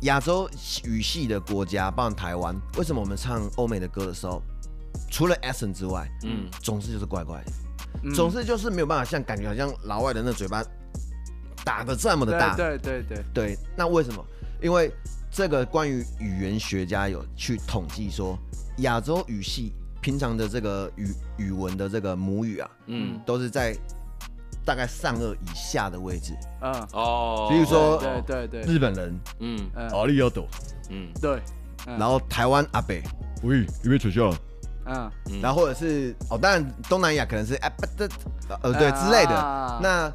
[0.03, 0.49] 亚洲
[0.85, 4.41] 语系的国家，包括台湾，为什么我们唱欧美的歌的时候，
[5.11, 7.51] 除了 accent 之外，嗯，总是就是怪怪的，
[8.03, 10.63] 嗯、总是就是没有办法像感觉好像老外的那嘴巴
[11.65, 12.55] 打的这么的大。
[12.55, 14.23] 对对对对，对，那为什么？
[14.61, 14.91] 因为
[15.37, 18.35] 这个关于语言学家有去统计说，
[18.77, 19.71] 亚洲语系
[20.01, 23.77] 平常的这个语语文的这个母语啊，嗯，都是在
[24.65, 26.73] 大概上颚以下的位置，嗯。
[26.93, 30.47] 哦，比如说对对对，日本人，嗯，阿里要抖，
[30.89, 31.07] 嗯。
[31.21, 31.39] 对，
[31.85, 33.03] 然后台湾阿北，
[33.43, 34.33] 喂，有没有取消？
[34.87, 38.09] 嗯，然后或者是哦，当然东南亚可能是哎不的，
[38.63, 40.11] 呃对之类的，那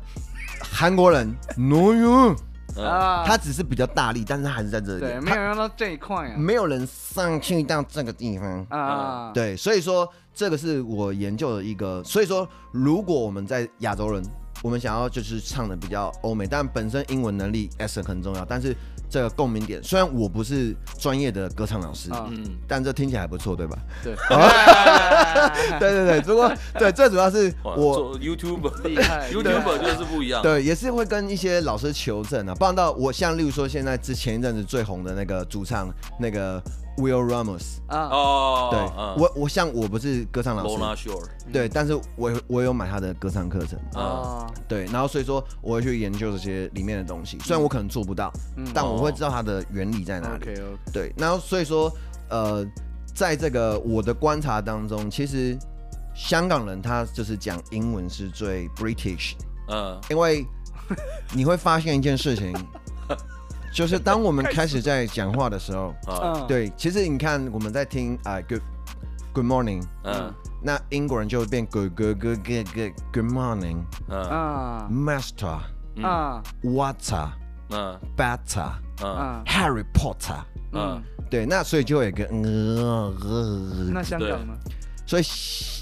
[0.61, 2.37] 韩国人 no you。
[2.81, 5.01] 啊，他只是比较大力，但是他还是在这里。
[5.01, 6.37] 对，没有用到这一块啊。
[6.37, 9.31] 没有人上去到这个地方啊。
[9.33, 12.03] 对，所以说这个是我研究的一个。
[12.05, 14.23] 所以说，如果我们在亚洲人，
[14.62, 18.77] 我们想要就是唱的比较欧美，但本身英文能力 S 很重要，但是。
[19.13, 23.77] 这个共鸣点，虽然我不是专业的歌唱老师，嗯，但这听起来还不错，对吧？
[24.03, 24.15] 对，
[25.79, 36.63] 对对对，不过对，最主要是我 YouTuber 厉害，YouTuber 就是不一样，对，也是会跟一些老师求证啊，不然到我像例如说现在之前一阵子最红的那个主唱那个。
[36.97, 38.09] Will Ramos 啊。
[38.11, 38.80] 哦，对
[39.22, 40.62] 我我像我不是歌唱老
[40.97, 41.09] 师，
[41.53, 43.78] 对，但是我有我有买他的歌唱课程。
[43.95, 48.32] 啊，对，然后所以说我会去研究这些里面的东西，虽然我可能做不到，
[48.74, 50.45] 但我会知道它的原理在哪里。
[50.93, 51.90] 对，然后所以说
[52.28, 52.66] 呃，
[53.14, 55.59] 在这个我的观察当中，其实
[56.14, 59.32] 香港人他就是讲英文是最 British，
[59.68, 60.47] 嗯，因为
[61.32, 62.55] 你会发现一件事情。
[63.73, 68.62] 就是当我们开始在讲话的时候，啊，对，其实你看我们在听啊，Good
[69.33, 75.59] Good Morning，嗯，那英国人就会变 Good Good Good Good Good Good Morning，嗯，Master，
[76.03, 77.31] 啊，Water，
[77.70, 80.43] 嗯，Better，嗯，Harry Potter，
[80.73, 84.53] 嗯，对，那所以就有一个呃呃，那香港呢？
[85.07, 85.23] 所以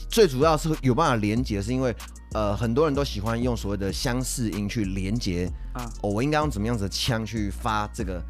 [0.09, 1.95] 最主要是有办法连接，是因为
[2.33, 8.23] 呃很多人都喜欢用所谓的相似音去连接啊，哦，我应该用怎么样子的腔去发这个。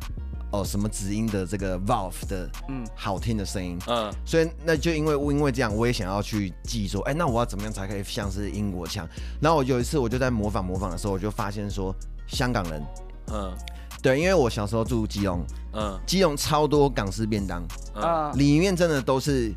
[0.52, 9.08] 哦，什么子音的这个 valve 的，嗯，好听的声音，嗯，所以那就因为因为这样，我也想要去记说，哎，那我要怎么样才可以像是英国腔？
[9.40, 11.94] 然后我有一次我就在模仿模仿的时候，我就发现说，
[12.26, 12.82] 香港人，
[13.28, 13.56] 嗯，
[14.02, 19.54] 对，因为我小时候住基隆，嗯，基隆超多港式便当，啊，里面真的都是。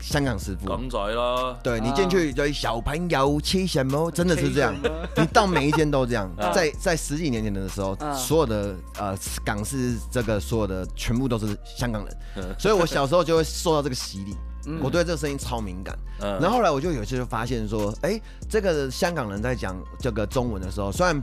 [0.00, 4.74] 香港师傅，港仔啦，对，你进去就小朋友吃什么，真的是这样。
[5.16, 14.36] 你到每一间都这样， 在在十几年前的时候，所有的呃港式这个所有的全部都是香港人，所以我小时候就会受到这个洗礼，
[14.82, 15.98] 我对这个声音超敏感。
[16.18, 21.20] 然后后来我就有一次就发现说，哎，这个香港人在讲这个中文的时候，虽然。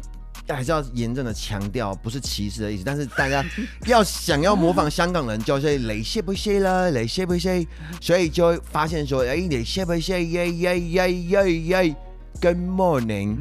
[0.47, 2.83] 但还是要严正的强调，不是歧视的意思。
[2.85, 3.43] 但是大家
[3.87, 7.65] 要想要模仿香港人，就是雷谢不谢了，雷谢不谢，
[7.99, 11.95] 所以就会发现说，哎，雷谢不谢，耶耶耶耶耶
[12.39, 13.37] ，Good morning，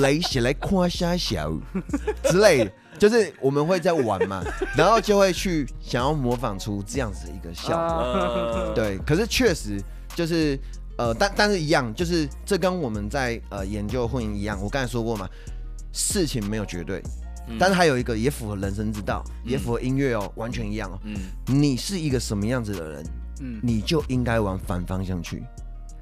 [0.00, 1.52] 雷谢来夸下小
[2.24, 4.44] 之类的，就是我们会在玩嘛，
[4.76, 8.72] 然后就会去想要模仿出这样子一个效果。
[8.74, 9.82] 对，可是确实
[10.14, 10.58] 就是。
[10.96, 14.60] 呃，但但是一样，就是这跟我们在呃研究婚姻一样。
[14.62, 15.28] 我刚才说过嘛，
[15.92, 17.02] 事情没有绝对，
[17.48, 20.98] 嗯、但是还有一个也符合人生之道，嗯、也符合音乐哦，完全一样哦。
[21.02, 21.16] 嗯，
[21.46, 23.06] 你是一个什么样子的人，
[23.40, 25.42] 嗯，你就应该往反方向去。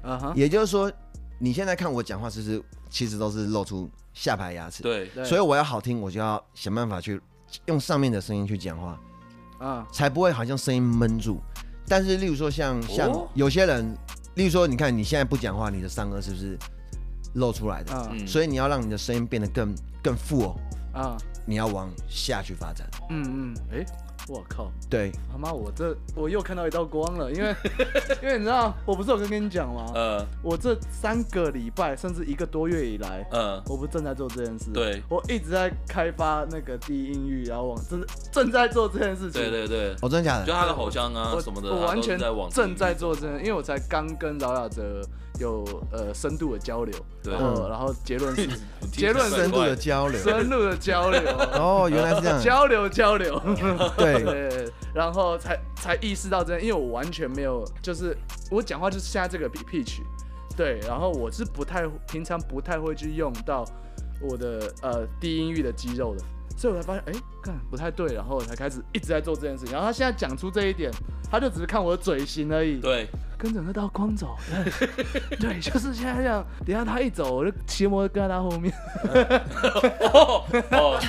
[0.03, 0.91] 啊哈，也就是说，
[1.39, 4.83] 你现在看我讲话，其实其实都是露出下排牙齿。
[4.83, 7.19] 对，所以我要好听，我就要想办法去
[7.65, 8.99] 用上面的声音去讲话，
[9.57, 11.41] 啊，才不会好像声音闷住。
[11.87, 13.97] 但是，例如说像像有些人。
[14.33, 16.57] 哦例如说，你看你现在不讲话，你的上颚是不是
[17.35, 18.09] 露出来的？
[18.11, 20.55] 嗯，所以你要让你的声音变得更更富哦。
[20.93, 22.87] 啊，你要往下去发展。
[23.09, 23.85] 嗯嗯，哎、欸。
[24.29, 24.71] 我靠！
[24.89, 27.53] 对，他妈，我这我又看到一道光了，因为
[28.23, 29.91] 因为你知道，我不是有跟跟你讲吗？
[29.93, 34.71] 呃，我这三个礼拜甚至一个多月以来，嗯，我不正在做这件事。
[34.71, 39.41] 对，我一直在开发那个低音域，然后往正正在做这件事情。
[39.41, 40.45] 对对对，我真的假的？
[40.45, 45.01] 就他的口腔啊什么的，我完全在往正在做这件，因为我才刚跟饶雅哲。
[45.39, 48.47] 有呃深度的交流，然后，然后结论是
[48.91, 51.21] 结论深度的交流，深度的交流，
[51.53, 53.41] 哦，原来是这样，交流交流，
[53.97, 54.23] 对。
[54.23, 58.15] 对，然后才才意识到这样，因为我完全没有，就是
[58.51, 60.01] 我讲话就是现在这个 pitch，
[60.55, 63.65] 对，然后我是不太平常不太会去用到
[64.21, 66.23] 我的呃低音域的肌肉的，
[66.57, 70.91] 所以我才发现，哎，看不太对，然后我才开始一直在做这件事情，然后他现在讲出这一点，
[71.29, 73.07] 他就只是看我的嘴型而已，对。
[73.35, 74.37] 跟着那道光走，
[75.37, 76.45] 对， 就是现在这样。
[76.65, 78.73] 等下他一走，我就骑摩托跟在他后面。
[80.13, 80.99] 哦哦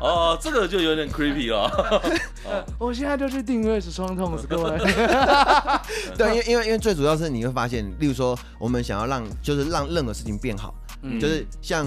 [0.00, 2.64] 哦，这个就有点 creepy 了。
[2.80, 4.78] 我现在就去订阅是双痛各位。
[6.16, 11.86] 对，因为因为因为最主要是你会发现，例如说我们想要让就是让任何事情变好，嗯、就是像。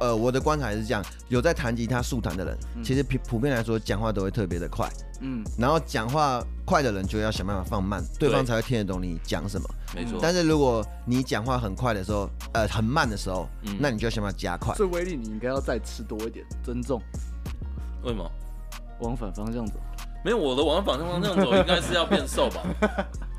[0.00, 4.90] 呃，我的观察是这样，有在弹吉他速弹的人，嗯、其实普普遍来说讲话都会特别的快，
[5.20, 10.18] 嗯，然后讲话快的人就要想办法放慢，对，对方才会听得懂你讲什么，没错。
[10.20, 14.74] 但是如果你讲话很快的时候，呃，很慢的时候，嗯，那你就要想办法加快。
[14.76, 17.00] 这威力你应该要再吃多一点，尊重。
[18.02, 18.30] 为什么？
[19.00, 19.74] 往反方向走？
[20.24, 22.62] 没有，我的往反方向走应该是要变瘦吧。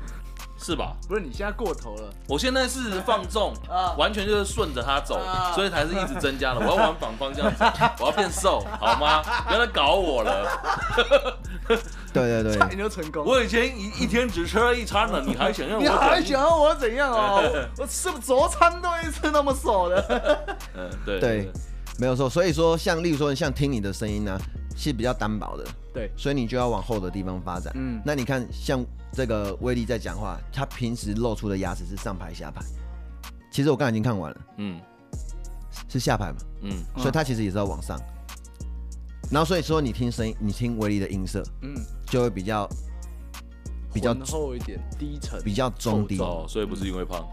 [0.58, 0.96] 是吧？
[1.08, 2.10] 不是，你现在过头了。
[2.28, 3.52] 我现在是放纵，
[3.96, 5.20] 完全就是顺着它走，
[5.54, 6.60] 所以才是一直增加了。
[6.60, 7.64] 我要往反方向走，
[8.00, 9.22] 我要变瘦，好吗？
[9.46, 10.46] 不要再搞我了。
[12.12, 13.24] 对对对，差点就成功。
[13.24, 15.82] 我以前一一天只吃了一餐呢，你还想要我？
[15.82, 17.42] 你还想要我怎样啊？
[17.76, 20.56] 我是不餐都一吃那么少的？
[20.74, 21.52] 嗯，对对，
[21.98, 22.30] 没有错。
[22.30, 24.38] 所以说，像例如说，像听你的声音呢，
[24.76, 25.64] 是比较单薄的。
[25.92, 27.72] 对，所以你就要往厚的地方发展。
[27.74, 28.84] 嗯，那你看像。
[29.12, 32.60] 这个威力在讲话，他平时露出的牙齿是上排下排。
[33.50, 34.78] 其实我刚才已经看完了，嗯，
[35.88, 37.98] 是下排嘛，嗯，所以他其实也是要往上。
[39.30, 41.74] 然后所以说你听声音，你听威力的音色，嗯，
[42.04, 42.68] 就会比较
[43.96, 46.16] 比较厚一点，低沉，比较中低。
[46.48, 47.26] 所以不是因为胖，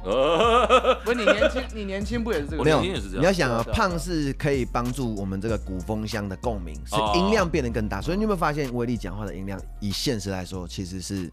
[1.04, 2.64] 不是你年轻， 你年轻不也是这个？
[2.64, 8.02] 没有，你要想啊，胖是可以帮助我们这个鼓风箱的共鸣，是音量变得更大。
[8.02, 11.30] 所以你有没有发现威力讲话的音量，以现实来说，其实是。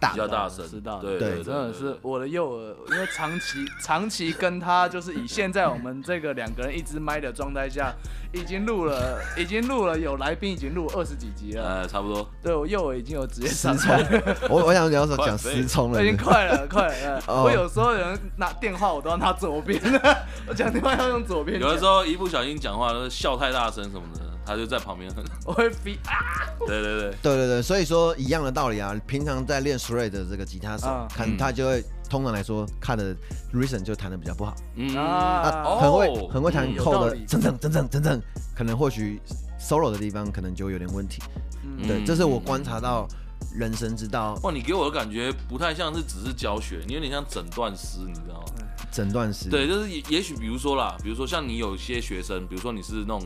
[0.00, 7.92] 大，比较大声，知道，对对，真的是我的右耳，因为长期长期跟他就是以现在我们这个两个人一支麦的状态下，
[8.32, 12.26] 已经录了，已经录了有来宾已经录二十几集了，呃，差不多。
[12.42, 13.94] 对我右耳已经有直接失聪，
[14.48, 17.22] 我我想聊说讲失聪了， 已经快了，快了。
[17.26, 19.78] 我有时候有人拿电话，我都要拿左边，
[20.48, 21.60] 我讲电话要用左边。
[21.60, 24.29] 有的时候一不小心讲话都笑太大声什么的。
[24.50, 25.08] 他就在旁边，
[25.46, 26.18] 我会飞啊！
[26.66, 28.92] 对对对对对对，所以说一样的道理啊。
[29.06, 33.14] 平常在练 shred 的这个吉他手，嗯、看他就会通常来说，看的
[33.54, 34.52] reason 就弹的比较不好。
[34.74, 38.20] 嗯啊，很会很会弹扣的，真正真正真正
[38.52, 39.20] 可能或许
[39.60, 41.22] solo 的地方可能就有点问题。
[41.62, 43.06] 嗯，对，这是我观察到
[43.54, 44.36] 人生之道。
[44.42, 48.66] 哇，你给我的感觉不太像是只是教学，你有点像诊断师，你知道吗？
[48.90, 49.48] 诊断师。
[49.48, 53.22] 对，就是也也许比如说啦，比如说像你有些学生，比如说你是那种。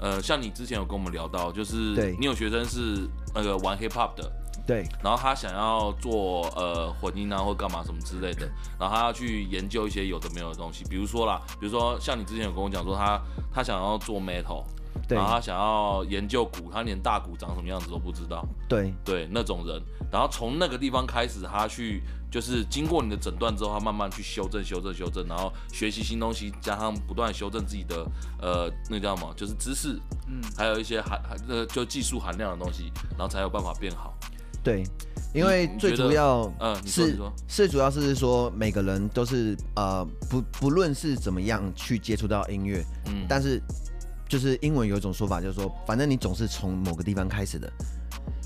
[0.00, 4.30] 呃，像你之前有跟我们聊到，就是你有学生是那个玩 hip hop 的，
[4.66, 8.46] 对，然后他想要做呃混音啊或干嘛什么之类的，
[8.78, 13.20] 然后他要去研究一些有的没有的东西，比如说啦，比如说像你之前有跟我讲说他
[13.52, 14.64] 他想要做 metal，
[15.08, 18.92] 对，然后他想要研究鼓，他连大鼓长什么样子都不知道，对。
[19.04, 19.82] 对，那种人，
[20.12, 22.02] 然后从那个地方开始他去。
[22.30, 28.06] 就是经过你的诊断之后，他慢慢去修正、修正、修正，然后学习新东西，加上不断修正自己的
[28.40, 29.32] 呃，那叫什么？
[29.34, 34.14] 就是知识，嗯，还有一些含含呃，就技术含量的东西，然后才有办法变好。
[34.62, 34.82] 对，
[35.32, 43.58] 因为最主要，嗯，是是主要是说每个人都是呃，不不论是怎么样去接触到音乐，嗯，但是
[44.28, 47.72] 就是英文有一种说法，就是说，反正你总是从某个地方开始的，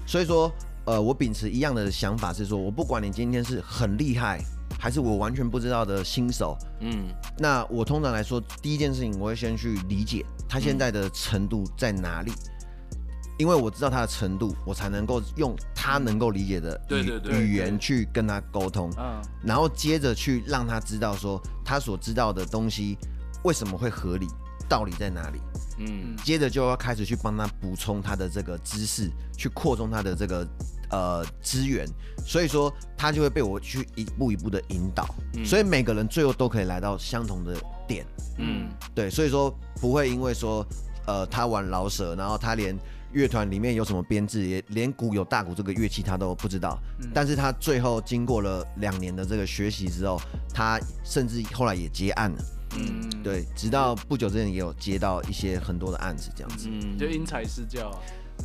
[0.07, 0.49] 所以说。
[0.85, 4.43] 呃，我秉持一样的想法是说，我不管你今天是很厉害，
[4.79, 7.07] 还是我完全不知道的新手，嗯，
[7.39, 12.99] 那我通常来说，第一件事情我会先去理解他现在的程度在哪里，嗯、
[13.39, 22.99] 因为我知道他的程度，我才能够用他能够理解的语对对对语言去跟他沟通，嗯，然后接着去让他知道说他所知道的东西
[23.45, 24.27] 为什么会合理。
[24.69, 25.41] 道理在哪里？
[25.79, 30.47] 嗯，接着就要开始去帮他补充他的这个知识，去扩充他的这个
[30.91, 31.87] 呃资源，
[32.25, 37.57] 所以说他就会被我去一步一步的引导，嗯、所以每个人最后都可以来到相同的
[37.89, 38.05] 点，
[38.37, 40.65] 嗯，对，所以说不会因为说
[41.07, 42.77] 呃他玩老舍，然后他连
[43.13, 50.21] 乐团里面有什么编制，也连鼓有大鼓这个乐器他都不知道，嗯、但是他最后经过了两年的这个学习之后，
[50.53, 52.45] 他甚至后来也结案了。
[52.79, 57.99] 嗯，对，直到不久之前也有接到一些很多的案子，这样子，嗯，就因材施教啊。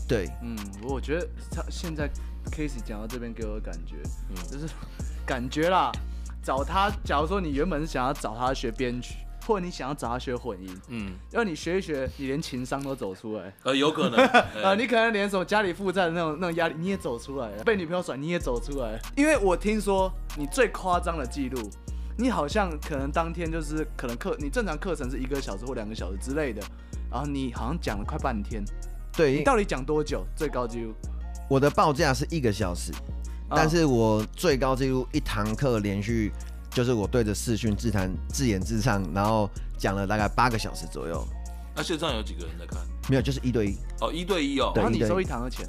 [0.08, 2.10] 对，嗯，我觉得他现在
[2.52, 3.96] Casey 讲到这边给我的感觉，
[4.30, 4.68] 嗯，就是
[5.26, 5.92] 感觉啦，
[6.44, 9.16] 找他，假如说你原本是想要找他学编曲，
[9.46, 14.20] 或者你想要找他学混音，嗯，因为你学一学，你连情商都走出来，呃，有可能，
[14.62, 21.60] 呃，你可能连什么家里负债的那种那种压力你也走出来了，被女朋友甩你也走出来，因为我听说你最夸张的记录。
[22.18, 26.62] 你好像可能当天就是可能课，你正常课程是一个小时或两个小时之类的，
[27.12, 28.64] 然后你好像讲了快半天。
[29.16, 30.26] 对，你到底讲多久？
[30.36, 30.94] 最高纪录？
[31.48, 32.92] 我的报价是一个小时，
[33.50, 36.32] 哦、但是我最高纪录一堂课连续
[36.72, 39.48] 就是我对着视讯自弹自演自唱，然后
[39.78, 41.24] 讲了大概八个小时左右。
[41.76, 42.80] 那线上有几个人在看？
[43.08, 43.78] 没有，就是一对一。
[44.02, 44.72] 哦，一对一哦。
[44.76, 45.64] 然后你收一堂的钱？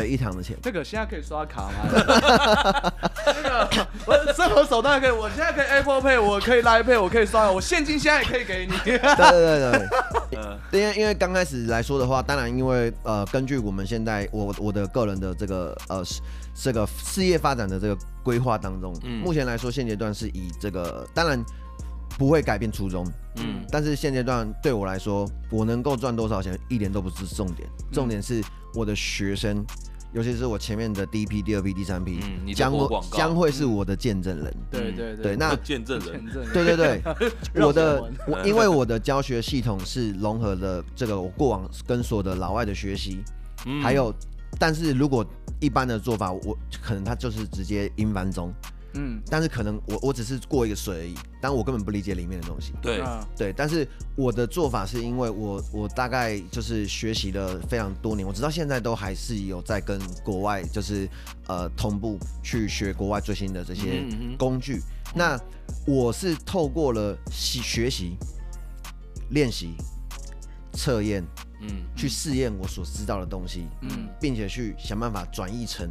[0.00, 0.56] 对，一堂的钱。
[0.62, 1.72] 这个现在可以刷卡吗？
[3.26, 8.72] 那个我任何手段可以，我现在可以 Apple Pay，我可以 Line Pay，我可以刷，我现金现在也可以给你。
[8.84, 9.88] 对对对
[10.30, 10.80] 对。
[10.80, 16.02] 因为因为刚开始来说的话，当然因为呃，根据我们现在我我的个人的这个呃
[16.54, 21.42] 这个事业发展的这个规划当中，嗯，目前来说现阶段是以这个当然
[22.18, 28.42] 不会改变初衷，嗯，但是现阶段对我来说，我能够赚多少钱一点都不是重点，重点是。
[28.74, 29.64] 我的学生，
[30.12, 32.18] 尤其是我前面的第一批、第二批、第三批，
[32.54, 34.54] 将会将会是我的见证人。
[34.70, 37.02] 对对对，那见证人，对 对对，
[37.62, 43.22] 我的我 因为我的教学系统是融合了这个我过往跟所有的老外的学习，
[43.82, 44.14] 还有，
[44.58, 45.24] 但是如果
[45.60, 48.52] 一般的做法，我可能他就是直接英翻中。
[48.94, 52.72] 嗯，但是可能我我只是过一个水而已，但我根本不理解里面的东西。
[52.80, 53.02] 对
[53.36, 53.86] 对，但是
[54.16, 61.08] 我的做法是因为我我大概就是学习了非常多年，我直到现在都还是有在跟国外就是
[61.46, 64.04] 呃同步去学国外最新的这些
[64.38, 64.76] 工具。
[64.76, 65.40] 嗯嗯，那
[65.86, 68.16] 我是透过了习学习、
[69.30, 69.74] 练习、
[70.72, 71.22] 测验，
[71.60, 75.88] 嗯，去试验我所知道的东西，嗯，并且去想办法转译成。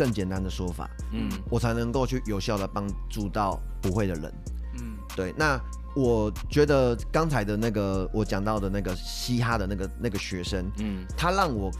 [0.00, 4.32] 更简单的说法，嗯，我才能够去有效的帮助到不会的人，
[4.78, 5.34] 嗯，对。
[5.36, 5.60] 那
[5.94, 11.70] 我觉得刚才的那个我讲到的那个嘻哈的那个那个学生，嗯，他让我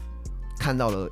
[0.59, 1.09] 看到了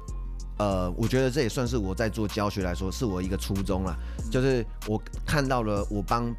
[0.59, 3.95] 呃，我觉得这也算是我在做教学来说，是我一个初衷啦，
[4.29, 6.31] 就是我看到了我帮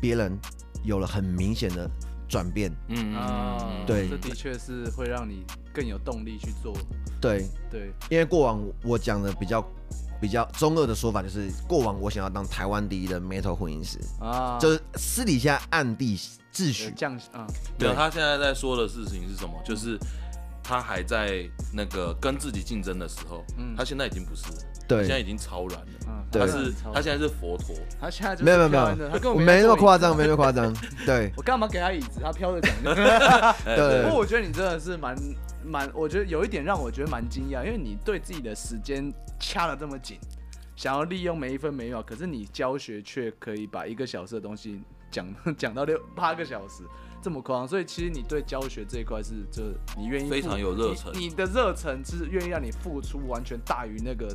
[0.00, 0.36] 别人
[0.82, 1.88] 有了很明显的
[2.28, 2.72] 转变。
[2.88, 3.56] 嗯啊，
[3.86, 6.76] 对，这的确是会让你更有动力去做。
[7.20, 9.64] 对对，因为过往我讲的比较。
[10.20, 16.18] 比较中二的说法就是，过往我想要当台湾第一的 metal 混音师啊，就是私底下暗地
[16.50, 17.46] 自诩这样啊。
[17.78, 19.54] 对，他现在在说的事情是什么？
[19.64, 19.98] 就是
[20.62, 24.58] 他还在那个跟自己竞争的时候，嗯，他现在已经不是了，
[24.88, 25.86] 对，现在已经超然了。
[26.30, 30.74] 他是他现在是佛陀，他现在没有没有没有，他跟我没那么夸张，没那么夸张。
[31.06, 32.20] 对，我干嘛给他椅子？
[32.22, 32.70] 他飘着讲。
[33.64, 35.16] 对，不过我觉得你真的是蛮。
[35.64, 40.18] 蛮，我觉得有一点让我觉得蛮惊讶，因为你对自己的时间掐得这么紧，
[40.76, 44.80] 想要利用每一分每一秒，可是你教学却可以把一个小时的东西
[45.10, 45.26] 讲
[45.56, 46.82] 讲到六八个小时，
[47.22, 47.68] 这么夸张。
[47.68, 49.62] 所以其实你对教学这一块是，就
[49.96, 54.28] 你愿意非常有热忱，你的热忱是愿意让你付出完全大于那个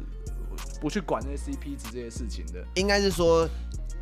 [0.82, 2.66] 不去管那些 CP 值这些事情的。
[2.76, 3.48] 应该是说，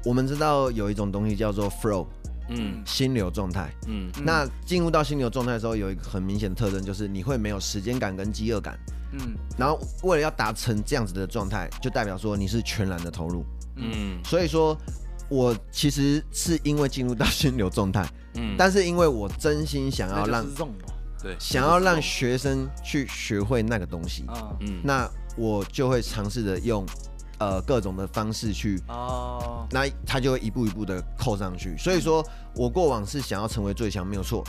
[0.05, 2.07] 我们知道有一种东西叫做 flow。
[2.53, 3.73] 嗯，心流状态。
[3.87, 8.77] 嗯，那进入到心流状态的时候，有一个很明显的特征，就是你会没有时间感跟饥饿感。
[9.11, 13.45] 嗯，然后为了要达成这样子的状态，就代表说你是全然的投入。
[13.75, 14.77] 嗯，所以说，
[15.29, 18.07] 我其实是因为进入到心流状态。
[18.35, 20.45] 嗯，但是因为我真心想要让，
[21.21, 24.25] 对，想要让学生去学会那个东西。
[24.59, 26.85] 嗯，那我就会尝试着用。
[27.39, 31.75] 呃，各种的方式去哦，那他就会一步一步的扣上去。
[31.75, 34.43] 所以说我过往是想要成为最强，没有错。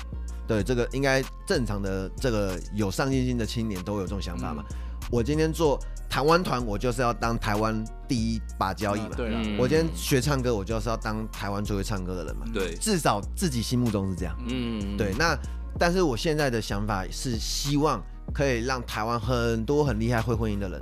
[0.52, 4.62] 对，这个应该正常的这个有上进心的青年都有这种想法嘛。
[4.68, 4.76] 嗯、
[5.10, 5.78] 我今天做
[6.10, 9.10] 台湾团，我就是要当台湾第一把交椅嘛。
[9.16, 12.44] 对、嗯、我今天学唱歌，我就是要当台湾最会唱歌的人嘛。
[12.52, 14.36] 对，至少自己心目中是这样。
[14.46, 15.14] 嗯，对。
[15.18, 15.34] 那
[15.78, 18.02] 但是我现在的想法是希望
[18.34, 20.80] 可以让台湾很多很厉害会婚姻的人。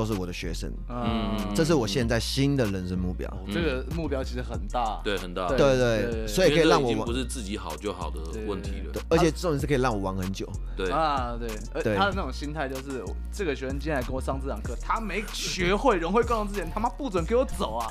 [0.00, 3.28] 都是我的学生，嗯，这是我现在新的人生目标。
[3.52, 10.48] 这个目标其实很大，对，很大，对对，所以可以让我不是自己好就好的问题了，而且重点是可以让我玩很久。
[10.74, 10.90] 对。
[10.90, 17.86] 啊，对，而他的那种心态就是，这个学生今天来跟我上这堂课，他没学会融会贯通之前，他妈不准给我走啊！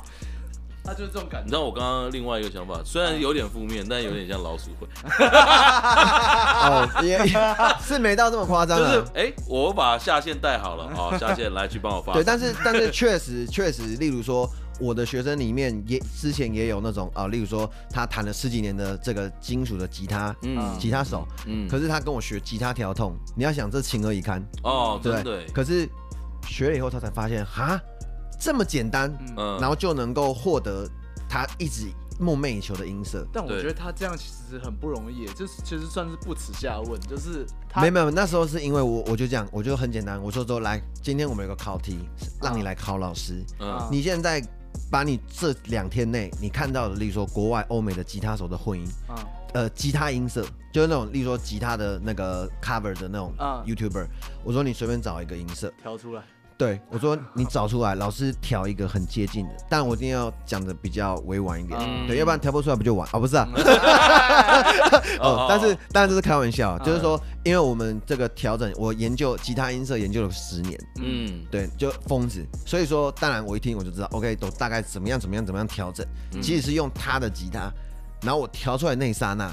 [0.84, 1.44] 他就是这种感觉。
[1.44, 4.86] 你知道我刚刚另外一个想法，虽然有点负面，但有点像老鼠会。
[5.20, 7.18] 哦，也
[7.82, 8.78] 是没到这么夸张。
[8.78, 12.12] 就是哎、欸，我把下线带好了，好，下线来去帮我发。
[12.18, 14.48] 对，但是但是确实确实，例如说
[14.80, 25.46] 我的学生里面也之前也有那种啊，例如说他弹了十几年的这个金属的吉他，嗯，吉他手，嗯，可是他跟我学吉他调 tone，你要想这情何以堪哦，对对。
[25.54, 25.88] 可是
[26.46, 27.80] 学了以后，他才发现哈。
[28.40, 30.88] 这么简单，嗯，然后就能够获得
[31.28, 31.86] 他一直
[32.18, 33.24] 梦寐以求的音色。
[33.32, 36.98] 但我觉得他这样其实很不容易，就是其实算是不耻下问。
[37.02, 41.98] 就是他没没有，那时候是因为我我就这样，我就很简单，我说说来，今天我们有个考题，
[42.42, 43.44] 让你来考老师。
[43.60, 44.42] 嗯，你现在
[44.90, 49.20] 把你这两天内你看到的，例如说国外欧美的吉他手的混音，啊，
[49.52, 54.06] 呃，吉他音色，就是那种例如说吉他的那个 cover 的那种啊 YouTuber，
[54.44, 56.22] 我说你随便找一个音色调出来。
[56.60, 63.18] 对，我说你找出来，老师调一个很接近的，但我一定要讲的比较委婉一点，嗯、对，要不然调不出来不就完啊？
[63.18, 63.48] 不是啊，
[65.20, 76.06] 哦，但是当然这是开玩笑，就是说，因为我们这个调整，我研究吉他音色研究了十年，嗯，对，就疯子，所以说，当然我一听我就知道，OK，都大概怎么样怎么样怎么样调整，
[76.42, 77.72] 即使是用他的吉他，
[78.20, 79.50] 然后我调出来那一刹那，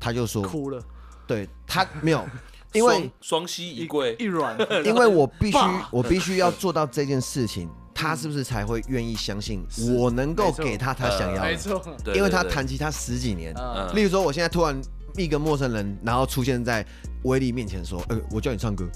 [0.00, 0.82] 他就说哭了，
[1.28, 2.26] 对他没有。
[2.74, 5.58] 因为双膝一跪一软， 因为我必须
[5.90, 9.64] 我必须要做到这件事情，他是不是才会愿意相信
[9.96, 11.50] 我能够给他他想要的？
[11.50, 11.82] 没错，
[12.14, 13.54] 因为他弹吉他十几年，
[13.94, 14.78] 例如说我现在突然
[15.16, 16.84] 一个陌生人，然后出现在
[17.22, 18.86] 威力面前说：“呃，我叫你唱歌。”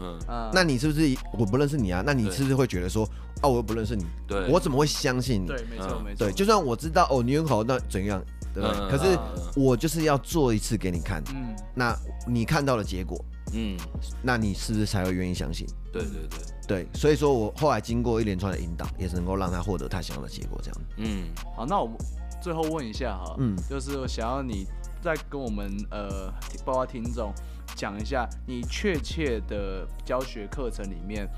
[0.00, 0.16] 嗯，
[0.52, 2.02] 那你是不是我不认识你啊？
[2.06, 3.08] 那你是不是会觉得说
[3.42, 6.26] ：“哦，我又不认识你，对，我怎么会相信你？”对，没错，没错。
[6.26, 8.22] 对，就算我知道哦，你很好，那怎样？
[8.60, 9.18] 对，可是
[9.56, 11.96] 我就是要做一次给你看，嗯，那
[12.26, 13.78] 你看到了结果，嗯，
[14.22, 15.66] 那你是不是才会愿意相信？
[15.92, 20.80] 对对对对，所以说我后来经过一连串的引导，也是能够让他获得他想要的结果，这样。
[20.98, 21.90] 嗯，好，那我
[22.40, 24.66] 最后问一下哈，嗯，就是我想要你
[25.02, 26.32] 再跟我们呃，
[26.64, 27.32] 包括听众
[27.74, 31.28] 讲一下，你确切的教学课程里面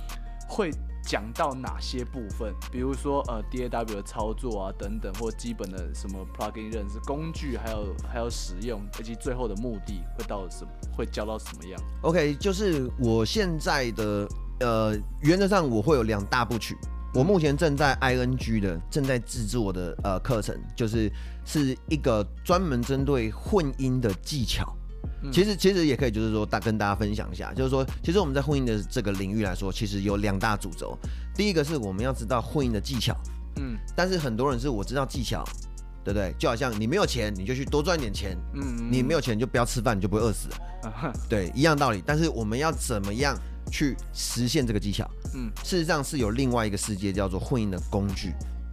[0.49, 0.71] 会。
[1.03, 14.29] 讲到哪些部分，比如说呃 DAW 的操作啊等等，或基本的什么 plugin 认识工具，还有还有使用，以及最后的目的会到什么，会教到什么样？OK，就是我现在的
[14.61, 16.77] 呃原则上我会有两大部曲，
[17.15, 21.11] 我目前正在 ING 的正在制作的呃课程，就是
[21.45, 24.73] 是一个专门针对混音的技巧、
[25.33, 30.97] 其实其实也可以就是说大跟大家分享一下，就是说其实我们在婚姻的这个领域来说，其实有两大主轴。
[31.35, 33.15] 第一个是我们要知道婚姻的技巧，
[33.57, 35.45] 嗯，但是很多人是我知道技巧，
[36.03, 36.35] 对不对？
[36.39, 40.49] 就好像你没有钱，你就去多赚点钱，嗯，嗯，你没有钱就不要吃饭，你就不会饿死，
[40.83, 42.03] 啊、对，一样道理。
[42.05, 43.39] 但是我们要怎么样
[43.71, 45.09] 去实现这个技巧？
[45.35, 48.33] 嗯，事实上是有另外一个世界叫做婚姻的工具。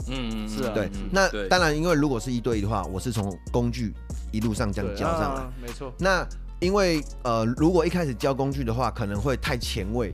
[0.09, 3.93] 嗯，是啊，对，嗯、那当然，因为如果是一对一的话，我是从工具
[4.31, 5.91] 一路上这样教上来，啊、没错。
[5.99, 6.27] 那
[6.59, 10.13] 因为呃，如果一开始教工具的话，可能会太前卫，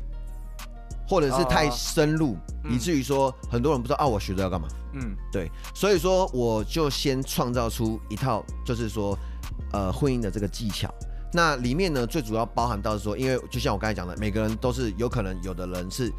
[1.07, 2.33] 或者是太深入，
[2.63, 4.67] 啊、以至于说很多人不知道啊，我学这要干嘛？
[4.93, 9.17] 嗯，对，所以说我就先创造出一套，就是说
[9.71, 10.93] 呃，婚姻的这个技巧。
[11.31, 16.11] 那里面呢，最主要包含到是说，因为就像我刚才讲的，每个人都是有可能，有的人是。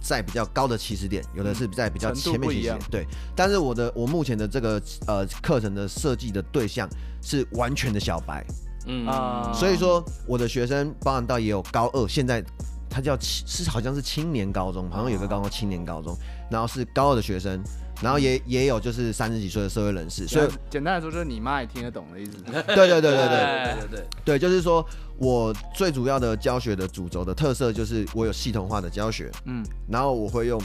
[0.00, 3.06] 在比较高的起始点，有的是在比较前面起始点，对。
[3.36, 6.88] 但是我的我目前的这个呃课程的设计的对象
[7.22, 8.44] 是完全的小白，
[8.86, 12.42] 嗯啊，所以说我的学生包含到也有高二，现在
[12.88, 16.16] 他叫是好像是青年高中，好像有个高中青年高中，
[16.50, 17.62] 然后是高二的学生。
[18.02, 22.32] 然后也也有就是三十几岁的社会人士，所以简单来说就是你妈也听得懂的意思。
[22.50, 24.82] 对对对对对对对对，就是说
[25.20, 30.60] 我最主要的教学的主轴的特色就是我有系统化的教学，嗯，然后我会用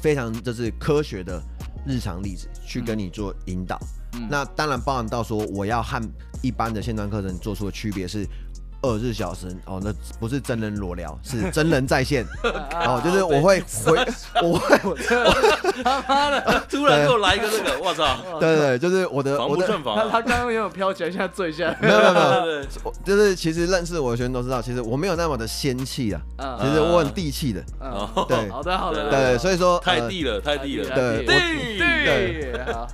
[0.00, 1.40] 非常就是科学的
[1.86, 3.78] 日常例子去跟你做引导。
[4.28, 6.02] 那当然包含到说我要和
[6.42, 8.26] 一般的线上课程做出的区别是。
[8.88, 12.26] 二十四小时哦，那不是真人裸聊，是真人在线。
[12.44, 13.98] 哦，就是我会回，
[14.42, 14.76] 我会，
[15.84, 18.16] 他妈的， 突然给我来一个这个，我操！
[18.40, 26.20] 对对，就是我的，我的，他他刚刚有点飘起来，现在坠下来，没有没有没有，就是其实认识我的学生都知道，其实我没有那么的仙气啊，
[26.60, 27.62] 其实我很地气的，
[28.28, 32.48] 对，好的好的，对，所以说太地了太地了，对地对。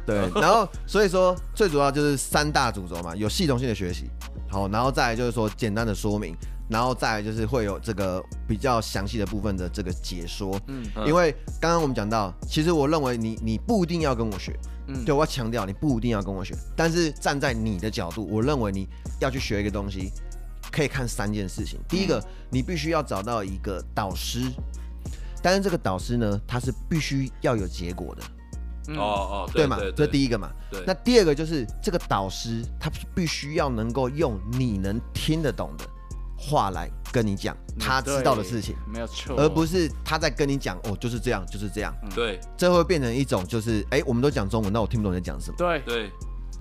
[0.06, 4.10] 对，然后所以说最主要就是三大主轴嘛，有系统性的学习。
[4.54, 6.32] 好，然后再来就是说简单的说明，
[6.68, 10.56] 然后再来就是会有这个比较详细的部分的这个解说。
[10.68, 18.86] 嗯，因为刚刚我们讲到，其实我认为你你不一定要跟我学，嗯，对，我要强调你不一定要跟我学，但是站在你的角度，我认为你
[19.20, 20.12] 要去学一个东西，
[20.70, 21.80] 可以看三件事情。
[21.88, 24.52] 第一个，你必须要找到一个导师，
[25.42, 28.22] 但是这个导师呢，他是必须要有结果的。
[28.88, 30.50] 哦哦，对嘛，这第一个嘛。
[30.70, 30.82] 对。
[30.86, 35.84] 那第二个就是这个导师，他必须要能够用你能听得懂的
[36.36, 41.94] 话来跟你讲他知道的事情，没有错，而不是他在跟你讲哦，就是这样，就是这样。
[42.14, 42.38] 对。
[42.56, 45.56] 这会变成一种就是，哎，我们都讲中文，那我听不懂你在讲什么。
[45.56, 46.10] 对对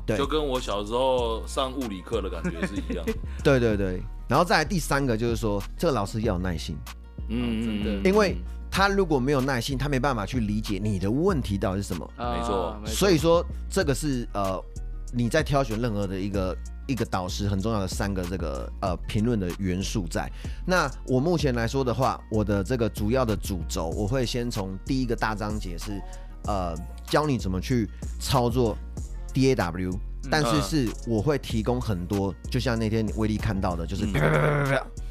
[0.06, 3.06] 对，就跟我小时候上物理课的感觉是一样。
[3.44, 4.02] 对对对。
[4.30, 6.78] 然后再来第三个就是说，这个老师要有耐心。
[7.28, 8.38] 嗯，真的，因为。
[8.76, 12.10] 他如果没有耐心，他没办法去理解你的问题到底是什么。
[12.18, 14.60] 没错，所以说这个是呃
[15.14, 16.58] 你在挑选任何的一个
[16.88, 20.28] 一个导师很重要的三个这个呃评论的元素在。
[20.66, 26.02] 那我目前来说的话，我的这个主要的主轴，我会先从第一个大章节是
[26.48, 27.88] 呃教你怎么去
[28.20, 28.76] 操作
[29.36, 29.96] DAW，
[30.32, 34.08] 但是是我会提供很多，就像那天威力看到的，就是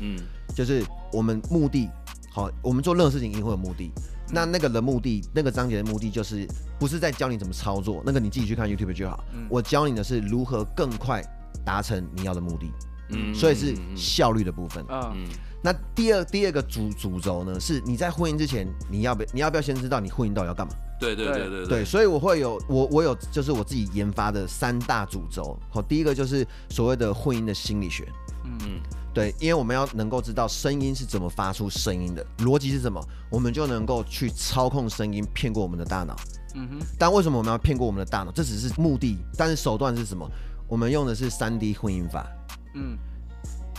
[0.00, 0.18] 嗯，
[0.52, 1.88] 就是我们目的。
[2.32, 3.92] 好，我们做任何事情一定会有目的。
[4.30, 9.22] 那那个的目的，那个章节的目的就是不是在教你怎么操作，那个你自己去看 YouTube 就好。
[9.50, 11.22] 我教你的是如何更快
[11.62, 12.72] 达成你要的目的。
[13.10, 14.82] 嗯，所以是效率的部分。
[14.88, 15.26] 嗯，
[15.62, 20.72] 那第二第二个主主轴呢，是你在婚姻之前，你要不你要不要先知道你婚姻到底要干嘛？
[20.98, 21.84] 对对对对对。
[21.84, 25.58] 所以我会有我我有就是我自己研发的三大主轴。
[25.68, 28.10] 好，第一个就是所谓的婚姻的心理学。
[28.46, 28.80] 嗯嗯。
[29.14, 33.00] 对，因为我们要能够知道声音是怎么发出声音的，逻辑是什么，
[33.30, 36.16] 我们就能够去操控声音，骗过我们的大脑。
[36.54, 36.86] 嗯哼。
[36.98, 38.32] 但为什么我们要骗过我们的大脑？
[38.32, 40.26] 这只是目的，但是手段是什么？
[40.66, 42.26] 我们用的是三 D 混音法。
[42.74, 42.96] 嗯。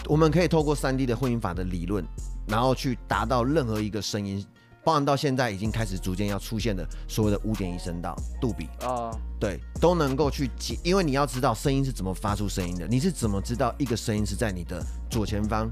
[0.08, 2.06] 我们可以透过三 D 的混音法的理论，
[2.48, 4.46] 然后去达到任何一个声音。
[4.84, 15.72] 包含到现在已经开始逐渐要出现的所谓的五点一声道杜比啊，对，都能够去解，因为你要知道声音是怎么发出声音的，你是怎么知道一个声音是在你的左前方？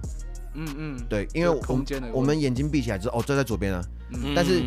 [0.54, 3.84] 嗯嗯，对，因为我们我们眼睛闭起来之后，哦，就在左边啊，
[4.36, 4.64] 但是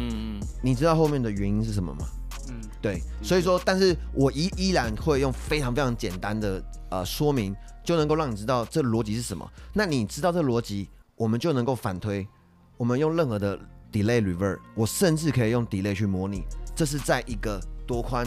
[0.62, 2.06] 你知道后面的原因是什么吗？
[2.48, 9.50] 嗯，对，所以说，但是我依依然会用非常非常简单的呃说明，就能够让你知道这逻辑是什么。
[9.72, 12.26] 那你知道这逻辑，我们就能够反推，
[12.76, 13.58] 我们用任何的。
[13.94, 16.42] Delay Reverb，我甚至可以用 Delay 去模拟，
[16.74, 18.26] 这是在一个多宽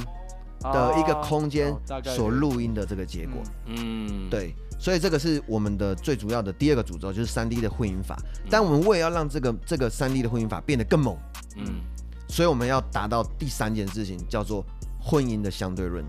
[0.62, 3.44] 的一个空间所录音的这个结果。
[3.66, 8.18] 嗯，对，所以这个是我们的最主要的第二个主轴，就是三 D 的混音法。
[8.50, 11.18] 但我们为了要让这个这个三 D 的混音法变得更猛，
[11.58, 11.82] 嗯，
[12.30, 14.66] 所以我们要达到第三件事情，叫做
[15.02, 16.06] 混音的相对论。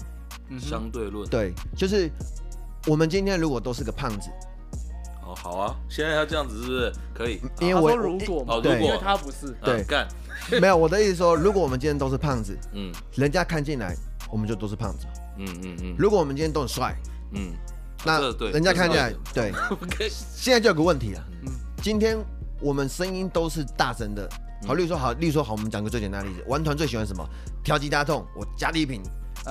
[0.58, 2.10] 相对论，对，就是
[2.86, 4.30] 我们今天如果都是个胖子，
[5.28, 7.38] 哦，好啊，现在要这样子是不是可以？
[7.60, 10.08] 因为我如果嘛，对，因为他不是，对，干，
[10.58, 13.94] 没有我的意思说，如果我们今天都是胖子，嗯，人家看进来，
[14.30, 15.06] 我们就都是胖子，
[15.36, 15.96] 嗯嗯嗯。
[15.98, 16.96] 如果我们今天都很帅，
[17.34, 17.52] 嗯，
[18.06, 19.52] 那人家看进来，对。
[20.08, 21.52] 现在就有个问题了，嗯，
[21.82, 22.16] 今天
[22.62, 24.26] 我们声音都是大声的，
[24.66, 27.22] 好，例如说好，例如说好，我们讲个最简单的例子，玩团最喜欢什么？
[27.62, 29.02] 调吉他痛，我加低频。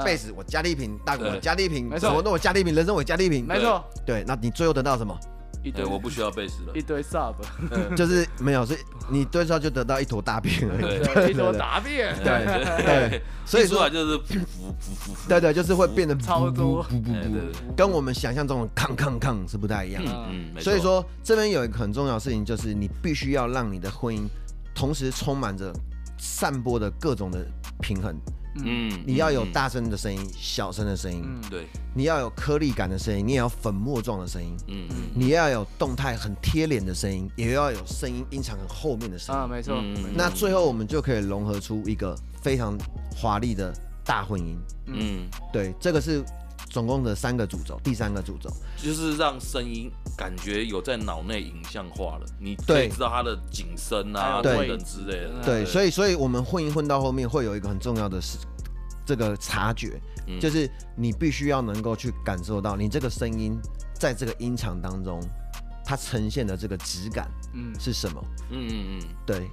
[0.04, 3.84] 贝斯我加低频，大鼓我加低频，没错，那我加低频，人声我加低频，没错。
[4.06, 5.18] 对，那你最后得到什么？
[5.64, 7.36] 一堆我不需要贝斯了，一堆 sub，
[7.96, 8.80] 就是没有，所以
[9.10, 12.16] 你最后就得到一坨大便而已，一坨大便。
[12.24, 12.46] 对
[12.86, 14.20] 对， 所以说就是，
[15.28, 16.86] 对对，就是会变得超多，
[17.76, 20.04] 跟我们想象中的抗抗抗是不太一样。
[20.30, 24.28] 嗯，所以说这边有一个很重要的事情，就是你必须要让你的婚姻
[24.74, 25.74] 同时充满着
[26.18, 27.46] 散播的各种的
[27.82, 28.16] 平衡。
[28.64, 39.42] 嗯，你要有大声的声音，小声的声音，嗯，对，你要有颗粒感的声音，你也要粉末状的声音，嗯嗯，你要有动态很贴脸的声音，也要有声音音场很后面的声音。
[39.42, 39.76] 啊，没错，
[40.16, 42.78] 那最后我们就可以融合出一个非常
[43.16, 46.24] 华丽的大混音，嗯，对，这个是。
[46.78, 55.44] 总共的三个主轴，第三个主轴就是让声音感觉有在脑内影像化了，你可以知道它的景深啊等等之类的。
[55.44, 58.38] 对，所以所以我们混一混到后面会有一个很重要的是
[59.08, 60.00] 这个察觉，
[60.40, 63.60] 就是你必须要能够去感受到你这个声音
[63.96, 65.20] 在这个音场当中
[65.84, 68.24] 它呈现的这个质感，嗯，是什么？
[68.52, 69.50] 嗯嗯嗯，对。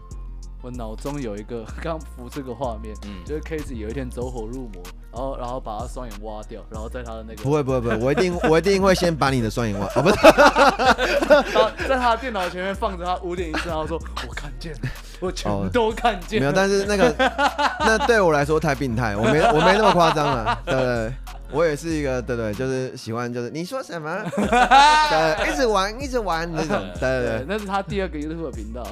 [0.64, 10.16] 我脑中有一个 刚浮这个画面，嗯，就是 Casey 有一天走火入魔，然后然后把他双眼挖掉，然后在他的那个不会不会不会，我一定我一定会先把你的双眼挖，哦不是，
[11.52, 14.74] 然后在他的电脑前面放着他五点一次，然后说我看见，
[15.20, 17.14] 我全都看见，没有，但是那个
[17.80, 21.12] 那对我来说太病态，我没我没那么夸张了，对不对？
[21.52, 28.82] 我也是一个，对对，就是喜欢，就是你说什么， 对，一直玩，一直玩那种， 对对对，那是他第二个 YouTube 频道，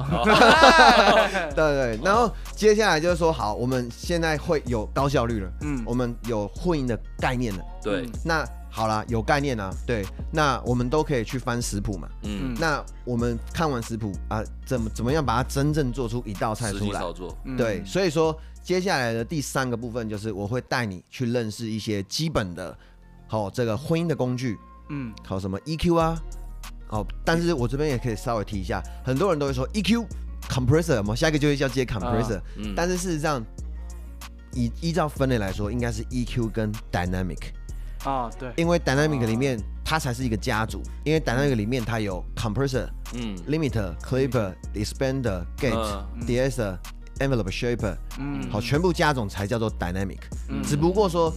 [1.55, 2.01] 对对。
[2.05, 8.09] 然后接下来就是说，好，我们现在会有高效率了，嗯，我们有混音的概念了，对。
[8.25, 17.01] 那好啦，有概念啊，对，那我们都可以去翻食谱嘛，嗯，那我们看完食谱啊，怎么怎么样把它真正做出一道菜出来，
[17.57, 18.39] 对，所以说。
[18.63, 22.77] 接下来的第三个部分就是我会带你去认识一些基本的，
[23.27, 24.57] 好这个婚姻的工具，
[24.89, 26.17] 嗯，好什么 EQ 啊，
[26.87, 30.07] 好，但是我这边也可以稍微提一下，很多人都会说 EQ
[30.49, 33.45] compressor，我们下一个就会叫接 compressor，嗯，但是事实上
[34.53, 37.41] 依依照分类来说，应该是 EQ 跟 dynamic，
[38.05, 46.79] 啊对，因为 dynamic 里面它才是一个家族，因为 dynamic 里面它有 compressor，嗯，limiter、clipper、expander、gate、de-esser。
[47.19, 50.19] Envelope shaper，嗯，好，全部加总才叫做 dynamic。
[50.49, 51.33] 嗯，只不过说，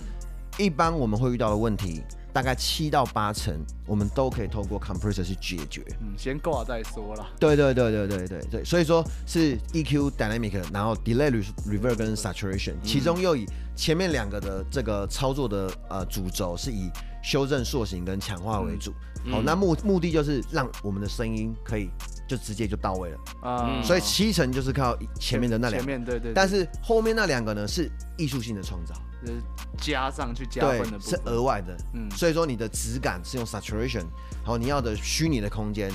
[0.58, 2.02] 一般我们会遇到的问题，
[2.34, 3.54] 大概七到八成，
[3.86, 5.84] 我们都可以透过 compressor 去解决。
[6.02, 7.28] 嗯，先挂再说啦。
[7.40, 11.30] 对对对对对对对，所以说是 EQ dynamic，然后 delay
[11.68, 13.46] reverb 跟 saturation，其中又以
[13.76, 16.90] 前面两个的这个操作的呃主轴是以
[17.22, 18.92] 修正塑形跟强化为主。
[19.30, 21.90] 好，那目目的就是让我们的声音可以。
[22.28, 23.20] 就直接就到位了。
[23.42, 29.40] 啊，所以七成就是靠前面的那两，前面对对，但是后面那两个呢是艺术性的创造，就是
[29.78, 34.04] 加上去加分的，是额外的，嗯，所以说你的质感是用 saturation，
[34.42, 35.92] 然后你要的虚拟的空间，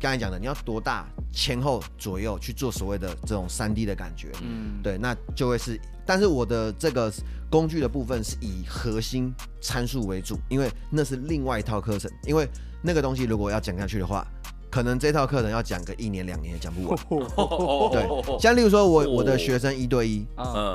[0.00, 7.12] 刚才讲的你要多大前后左右去做所谓的这种三 D 的感觉，嗯，对，那就会是，但是我的这个
[7.50, 12.48] 工具的部分是以核心参数为主，因为那是另外一套课程，因为
[12.82, 14.26] 那个东西如果要讲下去的话。
[14.74, 16.98] 可能这套课程要讲个一年两年也讲不完。
[17.94, 20.26] 对，像例如说我我的学生一对一，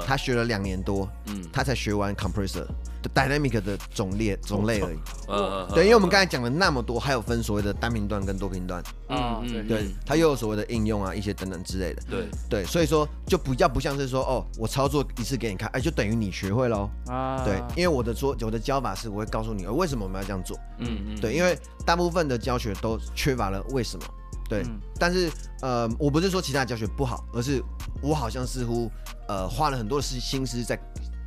[0.05, 1.05] 他学了两年多，
[1.51, 2.65] 他才学完 compressor。
[3.13, 24.05] Dynamic 的种类种类而已，嗯，对，因为我们刚才讲了那么多，还有分所谓的单频段跟多频段，嗯，对，对，它又有所谓的应用啊，一些等等之类的，对，对，所以说就比较不像是说哦，我操作一次给你看，哎，就等于你学会喽，啊，对，因为我的说我的教法是我会告诉你为什么我们要这样做，嗯嗯，对，因为大部分的教学都缺乏了为什么，
[24.49, 24.63] 对，
[24.99, 25.31] 但是
[25.61, 27.63] 呃，我不是说其他教学不好，而是
[28.01, 28.91] 我好像似乎
[29.29, 30.77] 呃花了很多的心思在。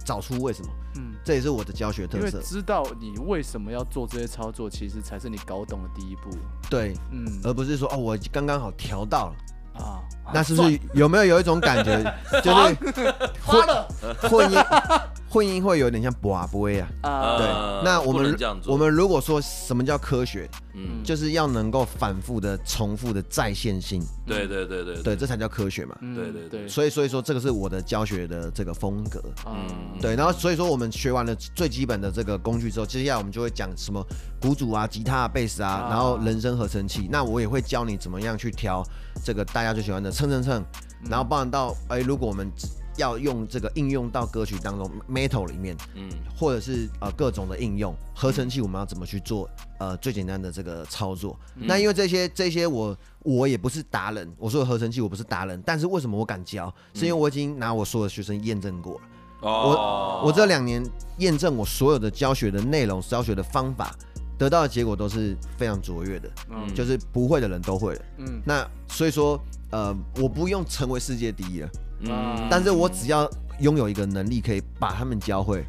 [0.05, 2.27] 找出为什么，嗯，这也是我的教学特色。
[2.27, 6.31] 因为知道你为什么要做这些操作，其实才是你搞懂的第一步。
[6.71, 9.35] 对，嗯，而不是说哦，我刚刚好调到了。
[9.83, 10.05] 啊，
[10.35, 12.03] 那是不是有没有有一种感觉，
[12.45, 13.89] 就是花了。
[14.29, 14.59] 混音
[15.33, 17.47] 混音会有点像拔杯啊，啊，对，
[17.83, 18.37] 那我们
[18.67, 29.67] 我们如果说什么叫科学，嗯，就是要能够反复的、重复的再现性，对对对对对，这才叫科学嘛，对对对，所以所以说这个是我的教学的这个风格，嗯，
[30.03, 34.07] 对，然后所以说我们学完了最基本的这个工具之后，接下来我们就会讲什么
[34.39, 38.85] 鼓组啊、吉他啊、贝斯啊，然后人声合成器，那我也会教你怎么样去调
[39.25, 40.63] 这个大家最喜欢的蹭蹭蹭，
[41.09, 42.53] 然后包含到哎，如果我们
[42.97, 49.49] 要用这个应用到歌曲当中，metal 里面，嗯，或者是呃各种的应用合成器，我们要怎么去做？
[49.79, 51.39] 呃，最简单的这个操作。
[51.57, 56.73] 嗯、那因为这些这些我我也不是达人，我说的合成器我不是达人，但是为什么我敢教？
[56.95, 59.01] 是因为我已经拿我所有的学生验证过了。
[59.41, 60.85] 哦，我我这两年
[61.19, 63.93] 验证我所有的教学的内容、教学的方法，
[64.39, 66.31] 得到的结果都是非常卓越的。
[66.51, 68.03] 嗯，就是不会的人都会了。
[68.19, 69.37] 嗯，那所以说，
[69.73, 71.69] 呃，我不用成为世界第一了。
[72.05, 73.31] 嗯，但是我只要
[73.61, 75.65] 拥有一个能力，可以把他们教会，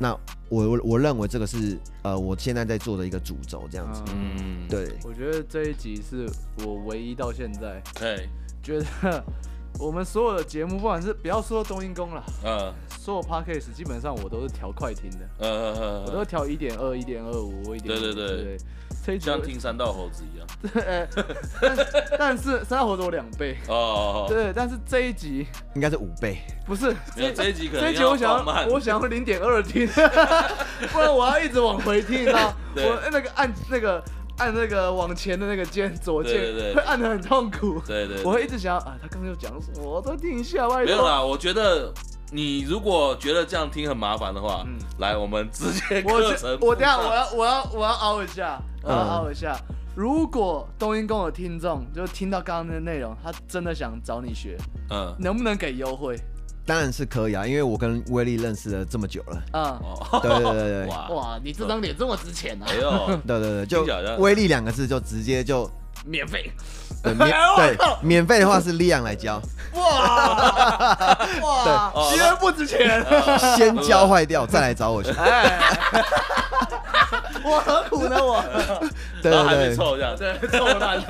[0.00, 0.12] 那
[0.48, 4.02] 我我我认为这个是呃我现在在做的一个主轴，这样子。
[4.14, 4.92] 嗯，对。
[5.04, 6.28] 我觉得这一集是
[6.64, 8.28] 我唯一到现在，对，
[8.62, 9.24] 觉得
[9.78, 18.44] 我们所有的节目，不管是不要说冬阴功了，嗯，所有 podcast 基本上我都是调快听的，嗯嗯嗯，我都调一点二、一点二五、一点对，对对。
[18.44, 18.56] 对。
[19.20, 21.08] 像听三道猴子一样， 对，
[22.18, 29.86] 但是三道猴子我两倍哦，对，但是这一集应该是五倍，不是这这一集可能这一集我想要我想要零点二听，
[30.92, 34.04] 不然我要一直往回听，你知道， 我那个按那个
[34.38, 36.40] 按那个往前的那个键左键
[36.74, 41.92] 会按的很痛苦，对对，我会一直想啊，他刚刚又讲什么，我再听一下，没有啦，我觉得。
[42.34, 46.68] 你如果觉得这样听很麻烦的话，嗯，来，我们直接课程我。
[46.68, 49.54] 我等下我要我要我要凹一下，我要凹一下。
[49.68, 54.56] 嗯、如果冬阴功的听众就听到刚刚的内容，他真的想找你学，
[54.90, 56.18] 嗯，能不能给优惠？
[56.64, 59.42] 当然是可以啊，因为我跟威力认识了这么久了。
[59.52, 59.80] 嗯，
[60.22, 60.86] 对对对对。
[60.86, 62.66] 哇哇，你这张脸这么值钱啊！
[62.68, 63.84] 哎呦，对对对，就
[64.18, 65.68] 威力两个字就直接就
[66.04, 66.50] 免费。
[67.02, 69.42] 对免对免费的话是利昂来教。
[69.74, 73.04] 哇 哇，对，因为不值钱，
[73.56, 75.10] 先教坏掉再来找我去。
[77.44, 78.24] 我何苦呢？
[78.24, 78.40] 我，
[79.20, 81.00] 对对对，臭这样，对臭烂。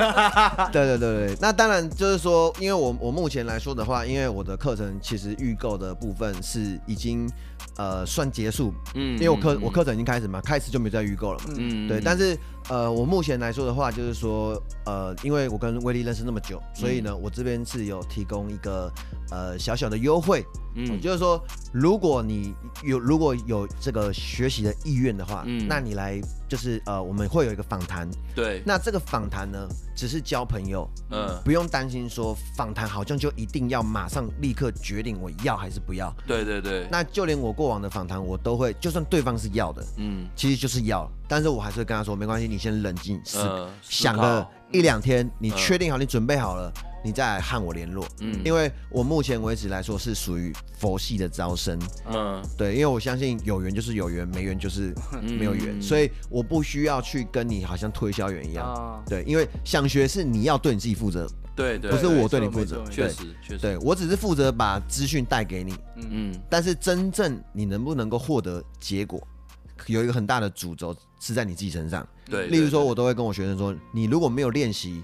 [0.72, 7.28] 对对对对，那当然就是说，因为我我目前来说的话，因为我的课程其实预购的部分是已经
[7.76, 12.38] 呃算结束，嗯，因为我课我课程已经开始嘛，开始就没再预购了嘛，嗯，对，但是。
[12.72, 18.90] 呃，我目前来说的话，就是说，呃，因为我跟威力认识那么久，所以呢，嗯、我这边是有提供一个
[19.30, 20.42] 呃小小的优惠，
[20.74, 21.38] 嗯，就是说，
[21.70, 26.18] 如果你有如果有这个学习的意愿的话，嗯，那你来
[26.52, 29.66] 就是呃，我们会有一个访谈，对，那这个访谈呢，
[29.96, 41.10] 只是交朋友，嗯，不用担心说访谈好像就一定要马上立刻决定我要还是不要，对对对，那就连我过往的访谈，我都会，就算对方是要的，嗯，其实就是要。
[41.26, 48.06] 但是我还是会跟他说，没关系，你先冷静思，呃、想个一两天，你确定好，你准备好了，呃、你再来和我联络。
[48.20, 51.78] 嗯，因为我目前为止来说是属于佛系的招生。
[52.06, 58.66] 嗯，对，因为我相信有缘就是有缘，没缘就是没有缘，嗯、所以我不需要去跟你好像推销员一样。
[58.66, 62.84] 啊、对，因为想学是你要对你自己负责，对对，不是我对你负责。
[62.86, 65.72] 确实确实，对我只是负责把资讯带给你。
[65.96, 69.20] 嗯嗯，但是真正你能不能够获得结果？
[69.88, 72.46] 有一个很大的主轴是在你自己身上，对。
[72.46, 75.02] 例如说，我都会跟我学生说，你如果没有练习，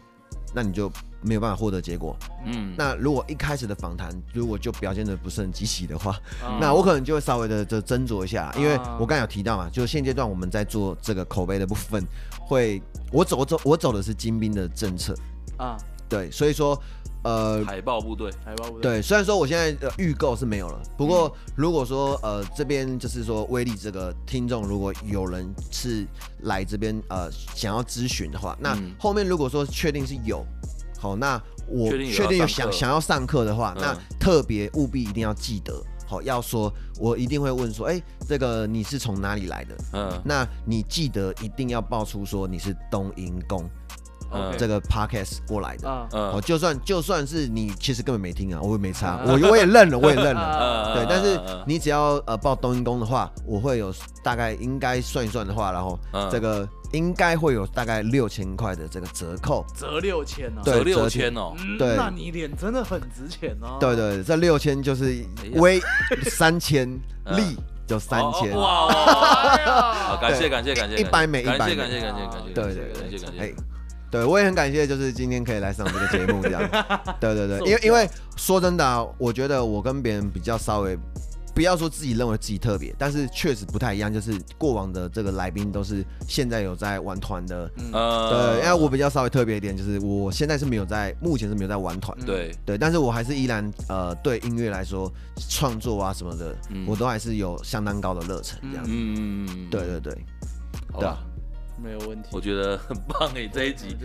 [0.54, 0.88] 那你就
[1.20, 2.16] 没有办法获得结果。
[2.44, 2.74] 嗯。
[2.76, 6.16] 那如果一开始的访谈如果就表现的不是很积极的话，
[6.60, 12.04] 那我可能就会稍微的就斟酌一下，因为我刚才有提到嘛，就是现阶段我们在做这个口碑的部分，
[12.40, 12.82] 会
[13.12, 15.14] 我走我走我走的是精兵的政策
[15.56, 15.76] 啊，
[16.08, 16.80] 对，所以说。
[17.24, 18.80] 呃，海豹部队，海豹部队。
[18.80, 26.06] 对，虽然说我现在的预购是没有了，不过如果说呃这边就是说威力这个听众，如果有人是
[26.42, 30.46] 来这边呃想要咨询的话，那后面如果说确定是有，
[30.98, 39.76] 好，那我确定有想想要上课的话，那特别务必一定要记得，好，要说我一定会问说，哎，这个你是从哪里来的？
[39.92, 43.68] 嗯，那你记得一定要报出说你是冬阴功。
[44.58, 46.32] 这个 podcast 过来的，嗯。
[46.32, 53.90] 哦，就算就算是你其实根本没听啊，我也没差，我我也认了，我也认了， 对，但是你只要呃报冬阴功的话，我会有
[54.22, 55.98] 大概应该算一算的话，然后
[56.30, 65.24] 这个应该会有大概六千块的这个折扣，折六千哦，折六千哦，对，那你脸真的很值钱哦，对对，这六千就是
[65.54, 65.80] 微
[66.30, 66.88] 三千，
[67.36, 67.56] 利
[67.86, 68.88] 就三千，哇，
[69.94, 73.54] 好，感谢感谢感谢，一百美，一百美，感谢感谢感谢感谢，对对对，感谢感谢。
[74.10, 76.62] 对，我也很感谢，就是今天可以来上这个节目这样。
[77.20, 80.96] 对对对， 因为因为说真的啊，我觉得我跟别人比较稍微
[81.58, 84.14] 不要说自己认为自己特别，但是确实不太一样。
[84.14, 95.12] 就是过往的这个来宾都是现在有在玩团的，嗯，对，因为我比较稍微特别一点，就是我现在是没有在，目前是没有在玩团，对对，但是我还是依然呃对音乐来说
[95.50, 100.24] 创作啊什么的，嗯、我都还是有相当高的热忱这样子，嗯嗯嗯，对对对，
[100.92, 101.18] 好吧。
[101.82, 103.96] 没有问题，我觉得很棒诶，这一集，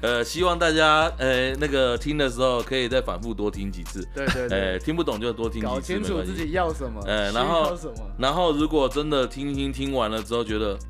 [0.00, 7.78] 呃，希望大家呃那个听的时候可以再反复多听几次，对对，对，呃，听不懂就多听几次，搞清楚自己要什么，呃，然后
[8.18, 10.78] 然后如果真的听听听完了之后觉得。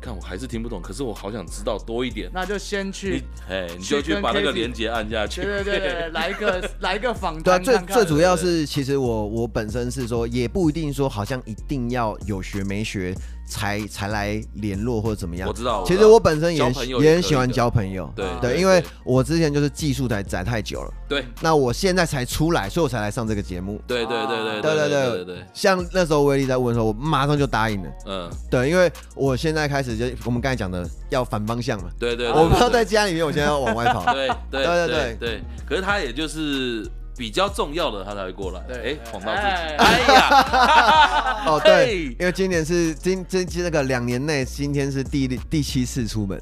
[0.00, 2.30] 看我还是听不懂，可是我好想知道多一点。
[2.32, 5.42] 那就先去，哎，你就去把那个链接按下去。
[5.42, 7.60] 对对对， 来一个来一个访谈。
[7.60, 13.12] 对，最最主要是，其实我我本身是说，也不一定说好像一定要有学没学。
[13.48, 15.48] 才才来联络或者怎么样？
[15.48, 16.58] 我知道，其实我本身也
[17.00, 18.12] 也很喜欢交朋友。
[18.14, 20.92] 对对，因为我之前就是技术台宅太久了。
[21.08, 21.24] 对。
[21.40, 23.80] 那我现在才出来，所以我才来上这个节目。
[23.86, 25.46] 对对对对对对对对。
[25.54, 27.90] 像那时候威力在问的时候，我马上就答应了。
[28.06, 28.30] 嗯。
[28.50, 31.88] 对，因为我现在开始就我们刚才讲的要反方向嘛。
[31.98, 32.30] 对对。
[32.30, 34.04] 我不要在家里面，我现在要往外跑。
[34.12, 35.42] 对对对对对。
[35.66, 36.86] 可是他也就是。
[37.18, 46.40] 比较重要的他才会过来，对哎，晃到自己，哎呀，哦对，因为今年是今今今那个两年内，今天是第第七次出门，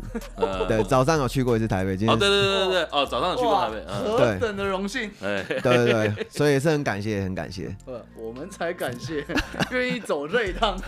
[0.69, 7.75] 对，早上有去过一次台北，今天哦对对对对对，哦早上有去过台北，何等的荣幸，哎，对对对，所以也是很感谢很感谢，
[8.19, 9.25] 我们才感谢，
[9.73, 10.79] 愿意走这一趟，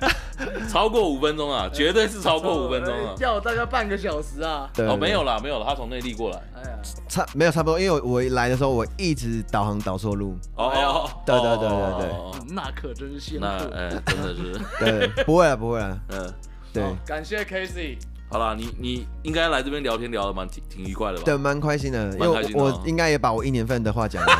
[0.72, 6.75] 超过五分钟啊，绝对是超过五分钟啊， 要大概半个小时啊，哦没有啦没有了，他从内地过来，哎呀，
[7.06, 9.26] 差没有差不多，因为我来的时候我一直。
[9.26, 10.38] 是导航导错路。
[10.54, 16.32] 哦，对对对对对，那可真是辛苦，哎，真的是， 对，不会啊不会啊， 嗯，
[16.72, 17.98] 对，感谢 Casey，
[18.30, 21.24] 好啦，你你应该来这边聊天聊的蛮挺挺愉快的吧？
[21.24, 24.32] 对，蛮开心的，因为我应该也把我一年份的话讲了，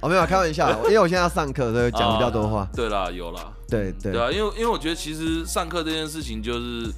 [0.00, 2.68] 我 没有开玩笑，因为我现在要上课，所以讲比较多话。
[2.76, 4.12] 对啦，有啦，对对。
[4.12, 6.92] 对啊，因为因为我觉得其实上课这件事情就是。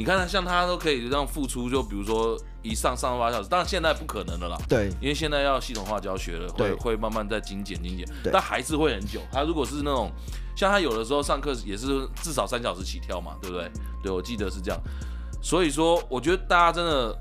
[0.00, 4.56] 你看他像他都可以这样付出，就比如说一上上八小时，当然现在不可能了啦。
[4.66, 9.20] 对，因为现在要系统化教学了，会对会慢慢再精简精简，但还是会很久。
[9.30, 10.10] 他如果是那种
[10.56, 13.70] 像他有的时候上课也是至少三小时起跳嘛，对不对？
[14.04, 14.80] 对，我记得是这样。
[15.42, 17.14] 所以说，我觉得大家真的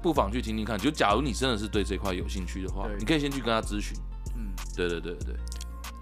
[0.00, 0.78] 不妨去听听看。
[0.78, 3.98] 就假如你真的是对这块有兴趣的话，你可以先去跟他咨询。
[4.36, 5.34] 嗯，对对对对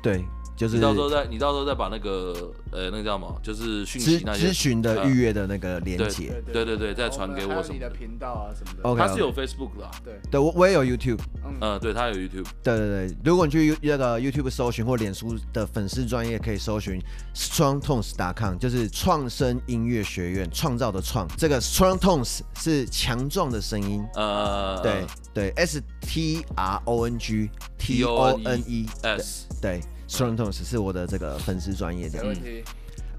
[0.02, 0.24] 对。
[0.58, 8.82] 就是你到时候再，你到时候再把那个呃，那个叫什么，就是讯息那些咨询的预约的那个链接，对对对，再传给我什么的频道啊什么的。
[8.82, 11.20] OK，他是有 Facebook 的，对对，我我也有 YouTube，
[11.60, 17.00] 嗯，对他有 YouTube，对对对，如果你去那个 YouTube 搜寻或脸书的粉丝专业可以搜寻
[17.36, 27.48] strongtones.com，就是创声音乐学院创造的创，这个 strong tones 是强壮的声音，呃，对对，S T R O N G
[27.78, 29.80] T O N E S，对。
[30.08, 32.26] Strong Tones 是我的这个粉丝专业，这样。
[32.26, 32.64] 没问题。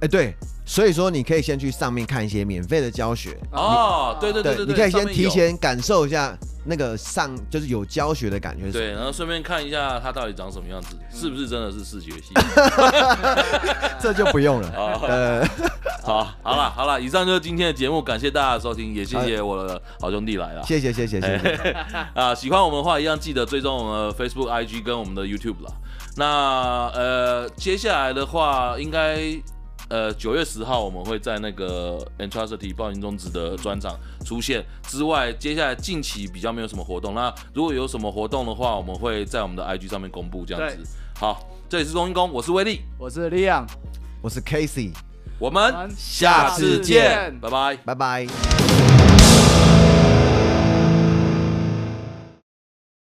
[0.02, 0.34] 哎，对，
[0.66, 3.38] 所以说你可以先去上面看一些免费的教学。
[3.52, 6.34] 哦，对对对对，你可以先提前感受一下
[6.64, 8.72] 那个上就是有教学的感觉。
[8.72, 12.34] 对，然后顺便看一下它到底长什么样子，是不是真的是视觉系？
[14.00, 14.70] 这就不用了。
[15.06, 15.46] 呃，
[16.02, 20.64] 好，好了，好了，以上就是今天的节目，感谢大家的收听，也谢谢我的好兄弟来了。
[20.64, 21.76] 谢谢谢谢谢谢。
[22.14, 25.74] 啊，喜欢我们的话，一样记得追踪我们的 Facebook、IG 跟我们的 YouTube 了。
[26.20, 29.22] 那呃，接下来的话，应该
[29.88, 37.16] 呃九月十号我们会在那个 Entrusty 暴饮中止的专场出现之外，接下来近期比较没有什么活动。
[37.16, 40.86] 那如果有什么活动的话，我们会在我们的 IG 上面公布这样子。
[41.18, 43.66] 好，这里是中音工，我是威力，我是 Liam，
[44.22, 44.92] 我是 Casey，
[45.40, 48.99] 我们下次见，拜拜，拜拜。